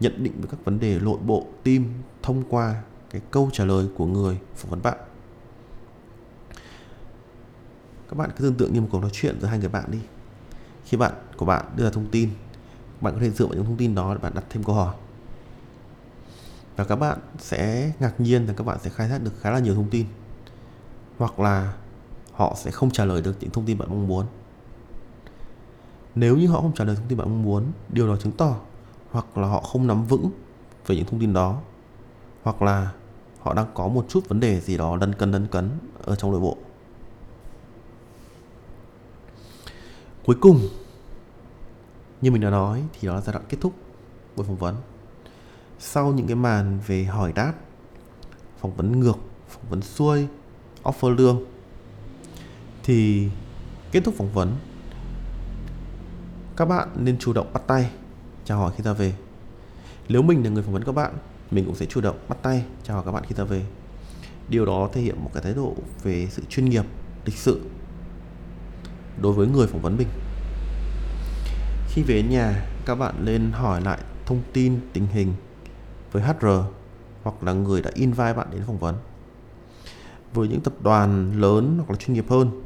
nhận 0.00 0.22
định 0.22 0.32
về 0.40 0.48
các 0.50 0.64
vấn 0.64 0.80
đề 0.80 0.98
nội 1.00 1.18
bộ 1.26 1.46
team 1.64 1.84
thông 2.22 2.42
qua 2.48 2.82
cái 3.10 3.20
câu 3.30 3.50
trả 3.52 3.64
lời 3.64 3.86
của 3.96 4.06
người 4.06 4.38
phỏng 4.54 4.70
vấn 4.70 4.82
bạn 4.82 4.98
các 8.08 8.16
bạn 8.16 8.30
cứ 8.36 8.44
tưởng 8.44 8.54
tượng 8.54 8.72
như 8.72 8.80
một 8.80 8.88
cuộc 8.90 9.00
nói 9.00 9.10
chuyện 9.12 9.40
giữa 9.40 9.46
hai 9.48 9.58
người 9.58 9.68
bạn 9.68 9.84
đi. 9.90 9.98
Khi 10.84 10.96
bạn 10.96 11.12
của 11.36 11.44
bạn 11.44 11.64
đưa 11.76 11.84
ra 11.84 11.90
thông 11.90 12.06
tin, 12.10 12.30
bạn 13.00 13.14
có 13.14 13.20
thể 13.20 13.30
dựa 13.30 13.46
vào 13.46 13.54
những 13.54 13.64
thông 13.64 13.76
tin 13.76 13.94
đó 13.94 14.14
để 14.14 14.20
bạn 14.22 14.34
đặt 14.34 14.44
thêm 14.50 14.64
câu 14.64 14.74
hỏi. 14.74 14.94
Và 16.76 16.84
các 16.84 16.96
bạn 16.96 17.18
sẽ 17.38 17.92
ngạc 18.00 18.20
nhiên 18.20 18.46
rằng 18.46 18.56
các 18.56 18.64
bạn 18.64 18.78
sẽ 18.82 18.90
khai 18.90 19.08
thác 19.08 19.22
được 19.22 19.32
khá 19.40 19.50
là 19.50 19.58
nhiều 19.58 19.74
thông 19.74 19.90
tin. 19.90 20.06
Hoặc 21.18 21.40
là 21.40 21.74
họ 22.32 22.54
sẽ 22.56 22.70
không 22.70 22.90
trả 22.90 23.04
lời 23.04 23.22
được 23.22 23.36
những 23.40 23.50
thông 23.50 23.66
tin 23.66 23.78
bạn 23.78 23.88
mong 23.88 24.08
muốn. 24.08 24.26
Nếu 26.14 26.36
như 26.36 26.48
họ 26.48 26.60
không 26.60 26.74
trả 26.74 26.84
lời 26.84 26.96
thông 26.96 27.06
tin 27.08 27.18
bạn 27.18 27.28
mong 27.28 27.42
muốn, 27.42 27.64
điều 27.88 28.08
đó 28.08 28.16
chứng 28.16 28.32
tỏ 28.32 28.56
hoặc 29.10 29.38
là 29.38 29.48
họ 29.48 29.60
không 29.60 29.86
nắm 29.86 30.04
vững 30.04 30.30
về 30.86 30.96
những 30.96 31.04
thông 31.04 31.20
tin 31.20 31.32
đó. 31.32 31.60
Hoặc 32.42 32.62
là 32.62 32.92
họ 33.40 33.54
đang 33.54 33.66
có 33.74 33.88
một 33.88 34.06
chút 34.08 34.28
vấn 34.28 34.40
đề 34.40 34.60
gì 34.60 34.76
đó 34.76 34.96
đần 34.96 35.14
cân 35.14 35.32
đần 35.32 35.46
cấn 35.46 35.70
ở 36.04 36.16
trong 36.16 36.30
nội 36.30 36.40
bộ. 36.40 36.56
Cuối 40.28 40.36
cùng, 40.40 40.68
như 42.20 42.30
mình 42.30 42.42
đã 42.42 42.50
nói, 42.50 42.84
thì 42.92 43.08
đó 43.08 43.14
là 43.14 43.20
giai 43.20 43.32
đoạn 43.32 43.44
kết 43.48 43.58
thúc 43.60 43.74
buổi 44.36 44.46
phỏng 44.46 44.56
vấn. 44.56 44.76
Sau 45.78 46.12
những 46.12 46.26
cái 46.26 46.36
màn 46.36 46.78
về 46.86 47.04
hỏi 47.04 47.32
đáp, 47.32 47.54
phỏng 48.60 48.76
vấn 48.76 49.00
ngược, 49.00 49.18
phỏng 49.48 49.64
vấn 49.70 49.82
xuôi, 49.82 50.26
offer 50.82 51.10
lương, 51.10 51.44
thì 52.82 53.28
kết 53.92 54.04
thúc 54.04 54.14
phỏng 54.18 54.32
vấn, 54.32 54.56
các 56.56 56.64
bạn 56.64 56.88
nên 56.96 57.18
chủ 57.18 57.32
động 57.32 57.52
bắt 57.52 57.62
tay, 57.66 57.90
chào 58.44 58.58
hỏi 58.58 58.72
khi 58.76 58.84
ra 58.84 58.92
về. 58.92 59.14
Nếu 60.08 60.22
mình 60.22 60.44
là 60.44 60.50
người 60.50 60.62
phỏng 60.62 60.72
vấn 60.72 60.84
các 60.84 60.92
bạn, 60.92 61.14
mình 61.50 61.64
cũng 61.64 61.74
sẽ 61.74 61.86
chủ 61.86 62.00
động 62.00 62.18
bắt 62.28 62.38
tay, 62.42 62.64
chào 62.82 62.96
hỏi 62.96 63.04
các 63.06 63.12
bạn 63.12 63.24
khi 63.26 63.34
ra 63.34 63.44
về. 63.44 63.64
Điều 64.48 64.66
đó 64.66 64.88
thể 64.92 65.00
hiện 65.00 65.24
một 65.24 65.30
cái 65.34 65.42
thái 65.42 65.54
độ 65.54 65.74
về 66.02 66.28
sự 66.30 66.42
chuyên 66.48 66.64
nghiệp, 66.64 66.84
lịch 67.24 67.36
sự 67.36 67.60
đối 69.20 69.32
với 69.32 69.46
người 69.46 69.66
phỏng 69.66 69.82
vấn 69.82 69.96
mình. 69.96 70.08
Khi 71.88 72.02
về 72.02 72.22
nhà, 72.22 72.64
các 72.86 72.94
bạn 72.94 73.14
nên 73.24 73.52
hỏi 73.52 73.80
lại 73.80 73.98
thông 74.26 74.42
tin 74.52 74.80
tình 74.92 75.06
hình 75.06 75.32
với 76.12 76.22
HR 76.22 76.46
hoặc 77.22 77.42
là 77.42 77.52
người 77.52 77.82
đã 77.82 77.90
invite 77.94 78.32
bạn 78.32 78.48
đến 78.50 78.62
phỏng 78.66 78.78
vấn. 78.78 78.94
Với 80.34 80.48
những 80.48 80.60
tập 80.60 80.72
đoàn 80.82 81.32
lớn 81.40 81.74
hoặc 81.76 81.90
là 81.90 81.96
chuyên 81.96 82.14
nghiệp 82.14 82.26
hơn 82.28 82.62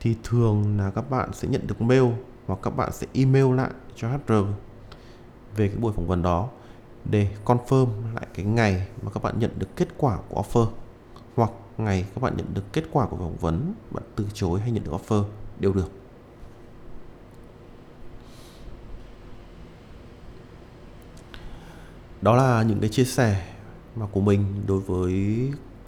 thì 0.00 0.16
thường 0.24 0.78
là 0.78 0.90
các 0.90 1.10
bạn 1.10 1.30
sẽ 1.32 1.48
nhận 1.48 1.66
được 1.66 1.82
mail 1.82 2.04
hoặc 2.46 2.58
các 2.62 2.76
bạn 2.76 2.92
sẽ 2.92 3.06
email 3.12 3.54
lại 3.54 3.70
cho 3.96 4.08
HR 4.08 4.32
về 5.56 5.68
cái 5.68 5.76
buổi 5.76 5.92
phỏng 5.92 6.06
vấn 6.06 6.22
đó 6.22 6.48
để 7.04 7.28
confirm 7.44 7.86
lại 8.14 8.26
cái 8.34 8.44
ngày 8.44 8.86
mà 9.02 9.10
các 9.10 9.22
bạn 9.22 9.38
nhận 9.38 9.50
được 9.58 9.76
kết 9.76 9.88
quả 9.96 10.18
của 10.28 10.42
offer 10.42 10.66
hoặc 11.36 11.50
ngày 11.78 12.04
các 12.14 12.22
bạn 12.22 12.36
nhận 12.36 12.54
được 12.54 12.72
kết 12.72 12.84
quả 12.92 13.06
của 13.06 13.16
phỏng 13.16 13.36
vấn, 13.36 13.74
bạn 13.90 14.02
từ 14.16 14.26
chối 14.34 14.60
hay 14.60 14.70
nhận 14.70 14.84
được 14.84 14.92
offer 14.92 15.24
đều 15.60 15.72
được. 15.72 15.90
Đó 22.22 22.36
là 22.36 22.62
những 22.62 22.80
cái 22.80 22.90
chia 22.90 23.04
sẻ 23.04 23.46
mà 23.96 24.06
của 24.06 24.20
mình 24.20 24.62
đối 24.66 24.80
với 24.80 25.12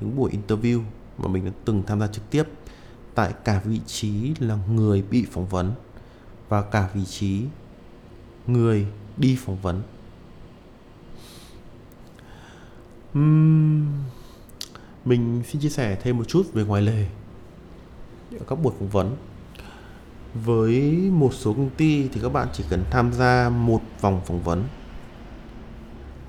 những 0.01 0.17
buổi 0.17 0.31
interview 0.31 0.83
mà 1.19 1.29
mình 1.29 1.45
đã 1.45 1.51
từng 1.65 1.83
tham 1.87 2.01
gia 2.01 2.07
trực 2.07 2.31
tiếp 2.31 2.43
tại 3.15 3.35
cả 3.45 3.63
vị 3.65 3.81
trí 3.87 4.35
là 4.39 4.59
người 4.71 5.03
bị 5.03 5.27
phỏng 5.31 5.47
vấn 5.47 5.73
và 6.49 6.63
cả 6.63 6.91
vị 6.95 7.05
trí 7.05 7.45
người 8.47 8.87
đi 9.17 9.37
phỏng 9.45 9.57
vấn. 9.63 9.83
Uhm, 13.19 13.87
mình 15.05 15.43
xin 15.47 15.63
chia 15.63 15.69
sẻ 15.69 15.99
thêm 16.03 16.19
một 16.19 16.25
chút 16.29 16.53
về 16.53 16.65
ngoài 16.65 16.83
lề. 16.83 17.07
Ở 18.39 18.45
các 18.49 18.55
buổi 18.63 18.73
phỏng 18.79 18.89
vấn 18.89 19.17
với 20.45 20.93
một 21.13 21.35
số 21.35 21.53
công 21.53 21.71
ty 21.71 22.09
thì 22.09 22.21
các 22.21 22.33
bạn 22.33 22.49
chỉ 22.53 22.65
cần 22.71 22.85
tham 22.91 23.13
gia 23.13 23.49
một 23.49 23.81
vòng 24.01 24.21
phỏng 24.27 24.43
vấn. 24.43 24.65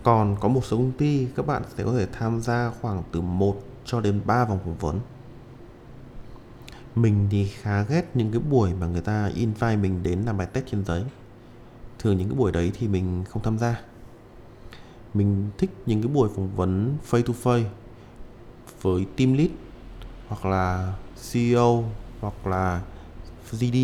Còn 0.04 0.36
có 0.40 0.48
một 0.48 0.66
số 0.66 0.78
công 0.78 0.92
ty, 0.92 1.28
các 1.36 1.46
bạn 1.46 1.64
sẽ 1.78 1.84
có 1.84 1.94
thể 1.98 2.08
tham 2.12 2.42
gia 2.42 2.72
khoảng 2.82 3.04
từ 3.12 3.22
1 3.22 3.64
cho 3.86 4.02
đến 4.02 4.22
3 4.26 4.46
vòng 4.46 4.60
phỏng 4.64 4.78
vấn. 4.78 5.00
Mình 6.96 7.28
thì 7.32 7.48
khá 7.48 7.82
ghét 7.82 8.04
những 8.14 8.32
cái 8.32 8.42
buổi 8.50 8.74
mà 8.74 8.88
người 8.88 9.02
ta 9.02 9.32
invite 9.36 9.76
mình 9.76 10.04
đến 10.04 10.22
làm 10.22 10.38
bài 10.38 10.48
test 10.54 10.66
trên 10.72 10.86
giấy. 10.86 11.04
Thường 12.00 12.18
những 12.18 12.30
cái 12.30 12.38
buổi 12.38 12.52
đấy 12.52 12.72
thì 12.80 12.88
mình 12.88 13.24
không 13.30 13.44
tham 13.44 13.58
gia. 13.58 13.82
Mình 15.14 15.50
thích 15.58 15.72
những 15.86 16.02
cái 16.02 16.12
buổi 16.12 16.30
phỏng 16.36 16.56
vấn 16.56 16.98
face 17.10 17.24
to 17.24 17.34
face 17.44 17.64
với 18.82 19.06
team 19.18 19.34
lead 19.34 19.50
hoặc 20.28 20.46
là 20.46 20.94
CEO 21.32 21.84
hoặc 22.22 22.48
là 22.48 22.82
GD 23.52 23.78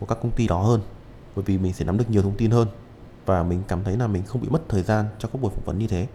của 0.00 0.06
các 0.06 0.18
công 0.22 0.30
ty 0.30 0.46
đó 0.46 0.62
hơn, 0.62 0.80
bởi 1.36 1.44
vì 1.44 1.58
mình 1.58 1.72
sẽ 1.72 1.84
nắm 1.84 1.98
được 1.98 2.10
nhiều 2.10 2.22
thông 2.22 2.36
tin 2.36 2.50
hơn 2.50 2.68
và 3.26 3.42
mình 3.42 3.62
cảm 3.68 3.84
thấy 3.84 3.96
là 3.96 4.06
mình 4.06 4.22
không 4.22 4.40
bị 4.40 4.48
mất 4.48 4.62
thời 4.68 4.82
gian 4.82 5.06
cho 5.18 5.28
các 5.28 5.42
buổi 5.42 5.50
phỏng 5.50 5.64
vấn 5.64 5.78
như 5.78 5.86
thế. 5.86 6.08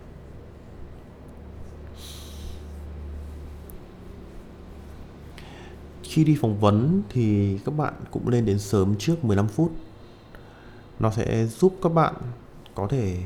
Khi 6.04 6.24
đi 6.24 6.38
phỏng 6.42 6.60
vấn 6.60 7.02
thì 7.10 7.58
các 7.66 7.72
bạn 7.72 7.94
cũng 8.12 8.28
lên 8.28 8.46
đến 8.46 8.60
sớm 8.60 8.96
trước 9.00 9.24
15 9.24 9.48
phút. 9.48 9.72
Nó 11.00 11.12
sẽ 11.12 11.46
giúp 11.46 11.76
các 11.82 11.90
bạn 11.90 12.16
có 12.76 12.88
thể 12.88 13.24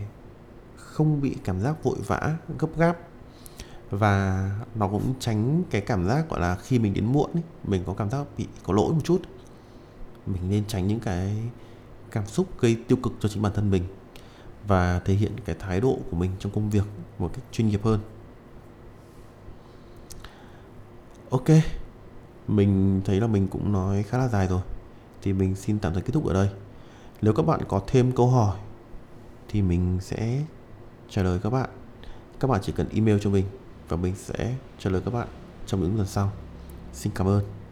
không 0.76 1.22
bị 1.22 1.36
cảm 1.44 1.62
giác 1.62 1.84
vội 1.84 1.98
vã, 2.08 2.38
gấp 2.60 2.78
gáp 2.78 2.98
và 3.98 4.50
nó 4.76 4.88
cũng 4.88 5.14
tránh 5.20 5.64
cái 5.70 5.82
cảm 5.82 6.08
giác 6.08 6.30
gọi 6.30 6.40
là 6.40 6.56
khi 6.56 6.80
mình 6.80 6.94
đến 6.94 7.06
muộn 7.06 7.30
ấy, 7.34 7.44
mình 7.64 7.84
có 7.86 7.94
cảm 7.94 8.10
giác 8.10 8.26
bị 8.38 8.48
có 8.64 8.74
lỗi 8.74 8.94
một 8.94 9.02
chút. 9.04 9.22
Mình 10.26 10.50
nên 10.50 10.64
tránh 10.68 10.88
những 10.88 11.00
cái 11.00 11.38
cảm 12.12 12.26
xúc 12.26 12.60
gây 12.60 12.78
tiêu 12.88 12.98
cực 13.04 13.14
cho 13.20 13.30
chính 13.30 13.42
bản 13.42 13.52
thân 13.56 13.72
mình 13.72 13.84
và 14.68 15.00
thể 15.06 15.14
hiện 15.14 15.32
cái 15.46 15.56
thái 15.60 15.82
độ 15.82 15.98
của 16.12 16.18
mình 16.18 16.32
trong 16.40 16.52
công 16.52 16.70
việc 16.70 16.86
một 17.20 17.32
cách 17.34 17.44
chuyên 17.52 17.68
nghiệp 17.68 17.84
hơn. 17.84 18.00
Ok 21.30 21.50
mình 22.48 23.02
thấy 23.06 23.20
là 23.20 23.28
mình 23.28 23.48
cũng 23.48 23.72
nói 23.72 24.04
khá 24.04 24.18
là 24.18 24.28
dài 24.28 24.48
rồi 24.48 24.62
thì 25.22 25.34
mình 25.34 25.56
xin 25.56 25.80
tạm 25.80 25.94
thời 25.94 26.02
kết 26.02 26.12
thúc 26.14 26.26
ở 26.26 26.34
đây. 26.34 26.50
Nếu 27.22 27.34
các 27.34 27.46
bạn 27.46 27.60
có 27.68 27.82
thêm 27.88 28.12
câu 28.12 28.28
hỏi 28.28 28.58
thì 29.48 29.62
mình 29.62 29.98
sẽ 30.02 30.42
trả 31.10 31.24
lời 31.24 31.40
các 31.44 31.50
bạn. 31.50 31.70
Các 32.40 32.48
bạn 32.48 32.62
chỉ 32.64 32.74
cần 32.76 32.90
email 32.90 33.18
cho 33.22 33.30
mình 33.30 33.46
và 33.90 33.98
mình 33.98 34.16
sẽ 34.16 34.56
trả 34.80 34.90
lời 34.90 35.02
các 35.06 35.14
bạn 35.14 35.28
trong 35.66 35.82
những 35.82 35.98
lần 35.98 36.08
sau. 36.08 36.32
Xin 36.94 37.14
cảm 37.16 37.28
ơn. 37.28 37.63